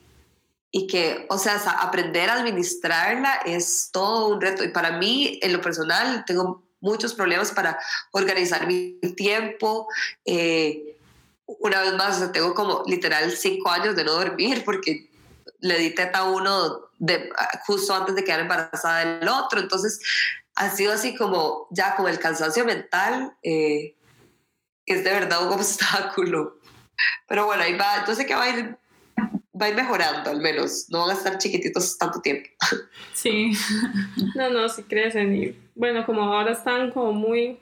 [0.71, 4.63] y que, o sea, aprender a administrarla es todo un reto.
[4.63, 7.79] Y para mí, en lo personal, tengo muchos problemas para
[8.11, 9.87] organizar mi tiempo.
[10.25, 10.97] Eh,
[11.45, 15.09] una vez más, tengo como literal cinco años de no dormir porque
[15.59, 17.29] le di teta a uno de,
[17.65, 19.59] justo antes de quedar embarazada del otro.
[19.59, 19.99] Entonces,
[20.55, 23.95] ha sido así como ya como el cansancio mental eh,
[24.85, 26.59] es de verdad un obstáculo.
[27.27, 28.05] Pero bueno, ahí va.
[28.05, 28.77] Yo sé que va a ir
[29.59, 32.49] va a ir mejorando al menos, no van a estar chiquititos tanto tiempo.
[33.13, 33.51] Sí,
[34.35, 37.57] no, no, si crecen y bueno, como ahora están como muy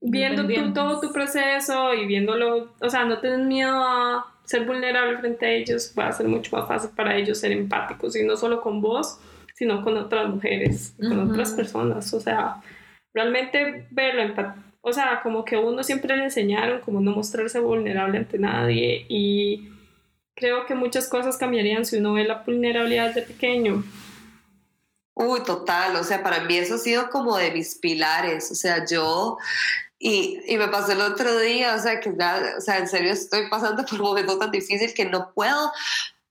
[0.00, 5.46] viendo todo tu proceso y viéndolo, o sea, no tienen miedo a ser vulnerable frente
[5.46, 8.60] a ellos, va a ser mucho más fácil para ellos ser empáticos y no solo
[8.60, 9.20] con vos,
[9.54, 12.60] sino con otras mujeres, con otras personas, o sea,
[13.14, 18.38] realmente verlo, o sea, como que uno siempre le enseñaron como no mostrarse vulnerable ante
[18.38, 19.68] nadie y
[20.34, 23.84] creo que muchas cosas cambiarían si uno ve la vulnerabilidad de pequeño.
[25.14, 28.84] Uy, total, o sea, para mí eso ha sido como de mis pilares, o sea,
[28.86, 29.36] yo,
[29.98, 33.12] y, y me pasó el otro día, o sea, que ya, o sea, en serio
[33.12, 35.70] estoy pasando por un momento tan difícil que no puedo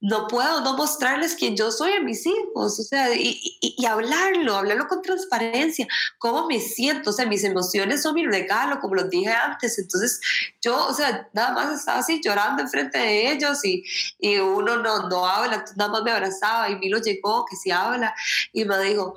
[0.02, 4.56] no puedo no mostrarles quién yo soy a mis hijos, o sea, y, y, hablarlo,
[4.56, 5.86] hablarlo con transparencia,
[6.18, 10.20] cómo me siento, o sea, mis emociones son mi regalo, como los dije antes, entonces
[10.60, 13.84] yo, o sea, nada más estaba así llorando enfrente de ellos y,
[14.18, 18.12] y uno no, no habla, nada más me abrazaba y Milo llegó, que sí habla,
[18.52, 19.14] y me dijo,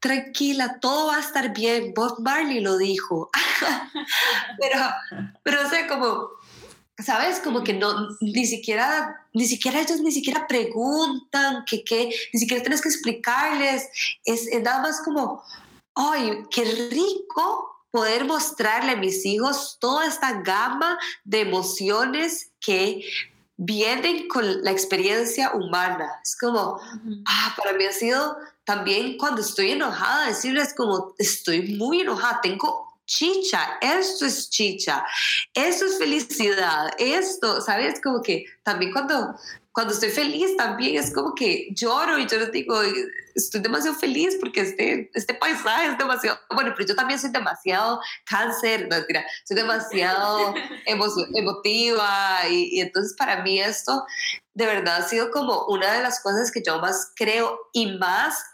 [0.00, 3.30] tranquila, todo va a estar bien, Bob Marley lo dijo,
[4.58, 4.80] pero,
[5.44, 6.42] pero o sea, como
[7.02, 7.40] ¿sabes?
[7.40, 12.62] Como que no, ni siquiera, ni siquiera ellos ni siquiera preguntan, que qué, ni siquiera
[12.62, 13.88] tienes que explicarles,
[14.24, 15.42] es, nada más como,
[15.94, 23.04] ay, qué rico poder mostrarle a mis hijos toda esta gama de emociones que
[23.56, 26.10] vienen con la experiencia humana.
[26.24, 26.80] Es como,
[27.26, 32.91] ah, para mí ha sido también cuando estoy enojada, decirles como, estoy muy enojada, tengo
[33.12, 35.04] chicha, esto es chicha,
[35.52, 38.00] esto es felicidad, esto, ¿sabes?
[38.00, 39.34] Como que también cuando
[39.72, 42.78] cuando estoy feliz también es como que lloro y yo les digo,
[43.34, 47.98] estoy demasiado feliz porque este, este paisaje es demasiado, bueno, pero yo también soy demasiado
[48.26, 50.54] cáncer, no mentira, soy demasiado
[50.86, 54.04] emotiva y, y entonces para mí esto
[54.52, 58.44] de verdad ha sido como una de las cosas que yo más creo y más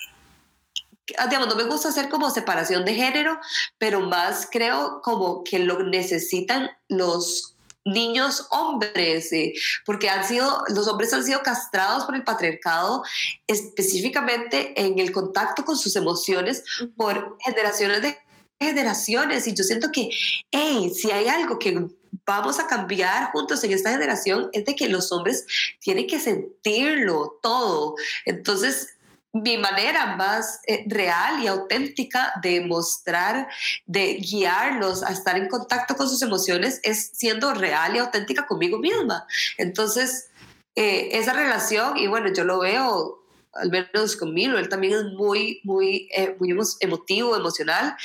[1.29, 3.39] digamos, no me gusta hacer como separación de género,
[3.79, 7.55] pero más creo como que lo necesitan los
[7.85, 9.55] niños hombres, eh,
[9.85, 13.03] porque han sido, los hombres han sido castrados por el patriarcado,
[13.47, 16.63] específicamente en el contacto con sus emociones
[16.97, 18.19] por generaciones de
[18.61, 19.47] generaciones.
[19.47, 20.11] Y yo siento que,
[20.51, 21.87] hey, si hay algo que
[22.27, 25.47] vamos a cambiar juntos en esta generación, es de que los hombres
[25.81, 27.95] tienen que sentirlo todo.
[28.25, 28.98] Entonces,
[29.33, 33.49] mi manera más eh, real y auténtica de mostrar,
[33.87, 38.79] de guiarlos a estar en contacto con sus emociones es siendo real y auténtica conmigo
[38.79, 39.27] misma.
[39.59, 40.31] Entonces,
[40.75, 43.19] eh, esa relación, y bueno, yo lo veo
[43.55, 47.97] al menos conmigo, él también es muy, muy, eh, muy emotivo, emocional,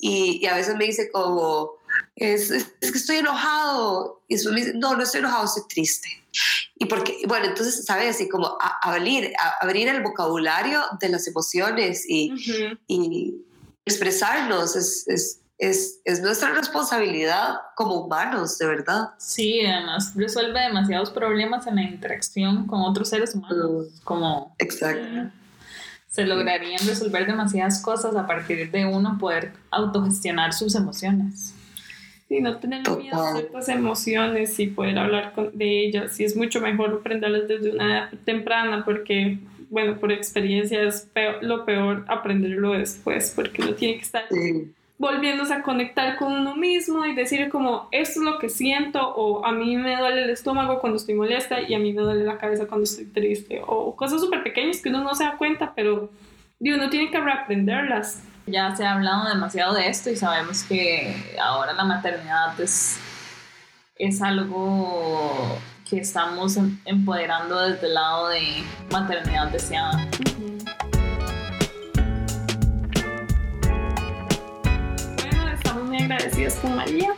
[0.00, 1.72] y, y, a veces me dice como,
[2.16, 6.21] es, es, que estoy enojado, y me dice, no, no estoy enojado, estoy triste.
[6.76, 8.16] Y porque, bueno, entonces, ¿sabes?
[8.16, 12.32] Así como abrir, abrir el vocabulario de las emociones y,
[12.86, 13.34] y
[13.84, 19.10] expresarnos es, es, es, es, nuestra responsabilidad como humanos, de verdad.
[19.18, 23.88] Sí, además resuelve demasiados problemas en la interacción con otros seres humanos.
[24.00, 24.04] Mm.
[24.04, 25.02] como, Exacto.
[25.02, 25.30] Eh,
[26.08, 31.54] se lograrían resolver demasiadas cosas a partir de uno poder autogestionar sus emociones.
[32.32, 36.18] Sí, no tener miedo a ciertas emociones y poder hablar de ellas.
[36.18, 39.36] Y es mucho mejor aprenderlas desde una edad temprana porque,
[39.68, 41.10] bueno, por experiencia es
[41.42, 44.24] lo peor aprenderlo después porque uno tiene que estar
[44.96, 49.44] volviéndose a conectar con uno mismo y decir como, esto es lo que siento o
[49.44, 52.38] a mí me duele el estómago cuando estoy molesta y a mí me duele la
[52.38, 56.08] cabeza cuando estoy triste o cosas súper pequeñas que uno no se da cuenta, pero
[56.60, 61.72] uno tiene que reaprenderlas ya se ha hablado demasiado de esto y sabemos que ahora
[61.72, 62.98] la maternidad es,
[63.96, 70.08] es algo que estamos em, empoderando desde el lado de maternidad deseada.
[75.16, 77.14] Bueno, estamos muy agradecidos con María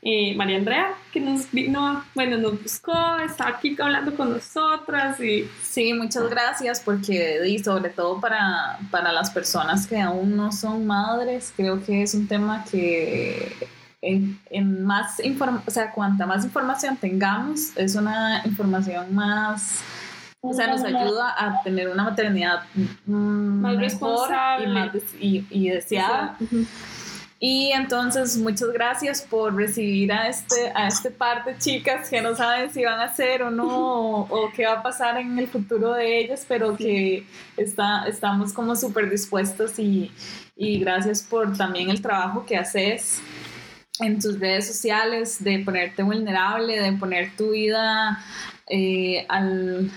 [0.00, 5.48] eh, María Andrea, que nos vino, bueno, nos buscó, está aquí hablando con nosotras y...
[5.62, 10.86] Sí, muchas gracias porque, y sobre todo para, para las personas que aún no son
[10.86, 13.52] madres, creo que es un tema que
[14.00, 15.20] en, en más
[15.66, 19.80] o sea, cuanta más información tengamos, es una información más...
[20.40, 22.62] O sea, nos ayuda a tener una maternidad
[23.04, 24.90] mm, más responsable y, más
[25.20, 26.38] y, y deseada.
[27.40, 32.34] Y entonces, muchas gracias por recibir a este, a este par de chicas que no
[32.34, 35.92] saben si van a ser o no, o, qué va a pasar en el futuro
[35.92, 37.24] de ellas, pero que
[37.56, 40.10] está, estamos como súper dispuestos y,
[40.56, 43.22] y gracias por también el trabajo que haces
[44.00, 48.18] en tus redes sociales, de ponerte vulnerable, de poner tu vida
[48.68, 49.90] eh, al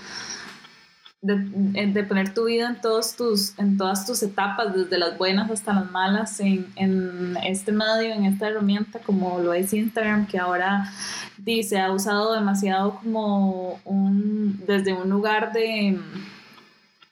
[1.22, 5.72] de, poner tu vida en, todos tus, en todas tus etapas, desde las buenas hasta
[5.72, 10.90] las malas, en, en este medio, en esta herramienta como lo es Instagram, que ahora
[11.38, 15.96] dice, ha usado demasiado como un, desde un lugar de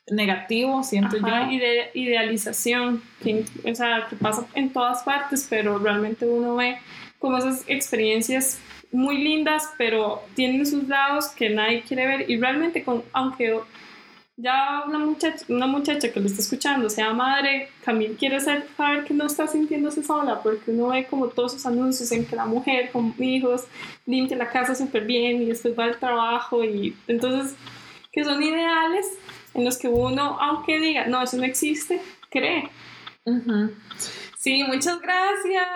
[0.09, 1.49] negativo, siento yo.
[1.49, 6.77] Y de idealización, que, o sea, que pasa en todas partes, pero realmente uno ve
[7.17, 8.59] como esas experiencias
[8.91, 13.57] muy lindas, pero tienen sus lados que nadie quiere ver y realmente con, aunque
[14.41, 18.65] ya una muchacha, una muchacha que lo está escuchando sea madre, también quiere saber
[19.05, 22.45] que no está sintiéndose sola, porque uno ve como todos esos anuncios en que la
[22.45, 23.65] mujer con hijos
[24.05, 27.55] limpia la casa súper bien y después va al trabajo y entonces
[28.11, 29.05] que son ideales
[29.53, 32.69] en los que uno, aunque diga, no, eso no existe, cree.
[34.37, 35.67] Sí, muchas gracias.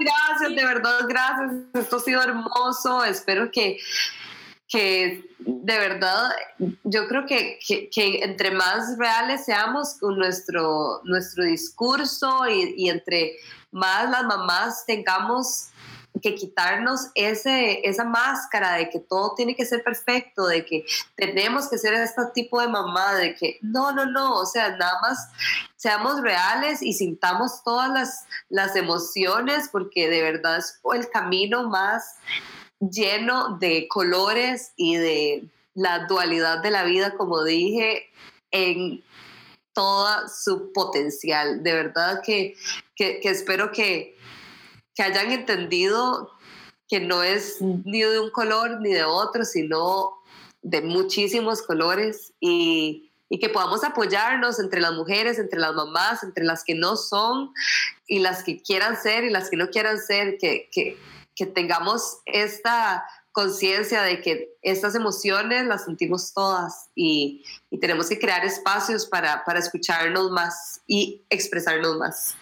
[0.00, 1.52] Gracias, de verdad, gracias.
[1.74, 3.04] Esto ha sido hermoso.
[3.04, 3.78] Espero que
[4.74, 6.32] que de verdad
[6.82, 13.36] yo creo que, que, entre más reales seamos con nuestro, nuestro discurso y, y, entre
[13.70, 15.68] más las mamás tengamos
[16.20, 20.84] que quitarnos ese, esa máscara de que todo tiene que ser perfecto, de que
[21.16, 24.98] tenemos que ser este tipo de mamá, de que no, no, no, o sea, nada
[25.02, 25.28] más
[25.76, 32.16] seamos reales y sintamos todas las, las emociones porque de verdad es el camino más
[32.80, 35.44] lleno de colores y de
[35.74, 38.10] la dualidad de la vida, como dije,
[38.50, 39.02] en
[39.74, 41.62] toda su potencial.
[41.62, 42.54] De verdad que,
[42.94, 44.16] que, espero que,
[44.94, 46.30] que hayan entendido
[46.88, 50.14] que no es ni de un color ni de otro, sino
[50.62, 56.44] de muchísimos colores y, y, que podamos apoyarnos entre las mujeres, entre las mamás, entre
[56.44, 57.52] las que no son
[58.06, 60.96] y las que quieran ser y las que no quieran ser, que, que,
[61.34, 68.18] que tengamos esta conciencia de que estas emociones las sentimos todas y, y tenemos que
[68.18, 72.36] crear espacios para, para escucharnos más y expresarnos más.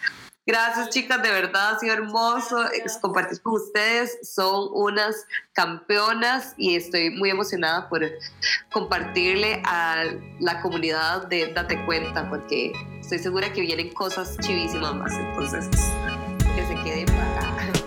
[0.45, 2.59] Gracias chicas, de verdad ha sido hermoso
[3.01, 4.19] compartir con ustedes.
[4.29, 8.03] Son unas campeonas y estoy muy emocionada por
[8.73, 10.05] compartirle a
[10.41, 15.13] la comunidad de Date Cuenta porque estoy segura que vienen cosas chivísimas más.
[15.13, 15.69] Entonces,
[16.57, 17.82] que se queden para acá.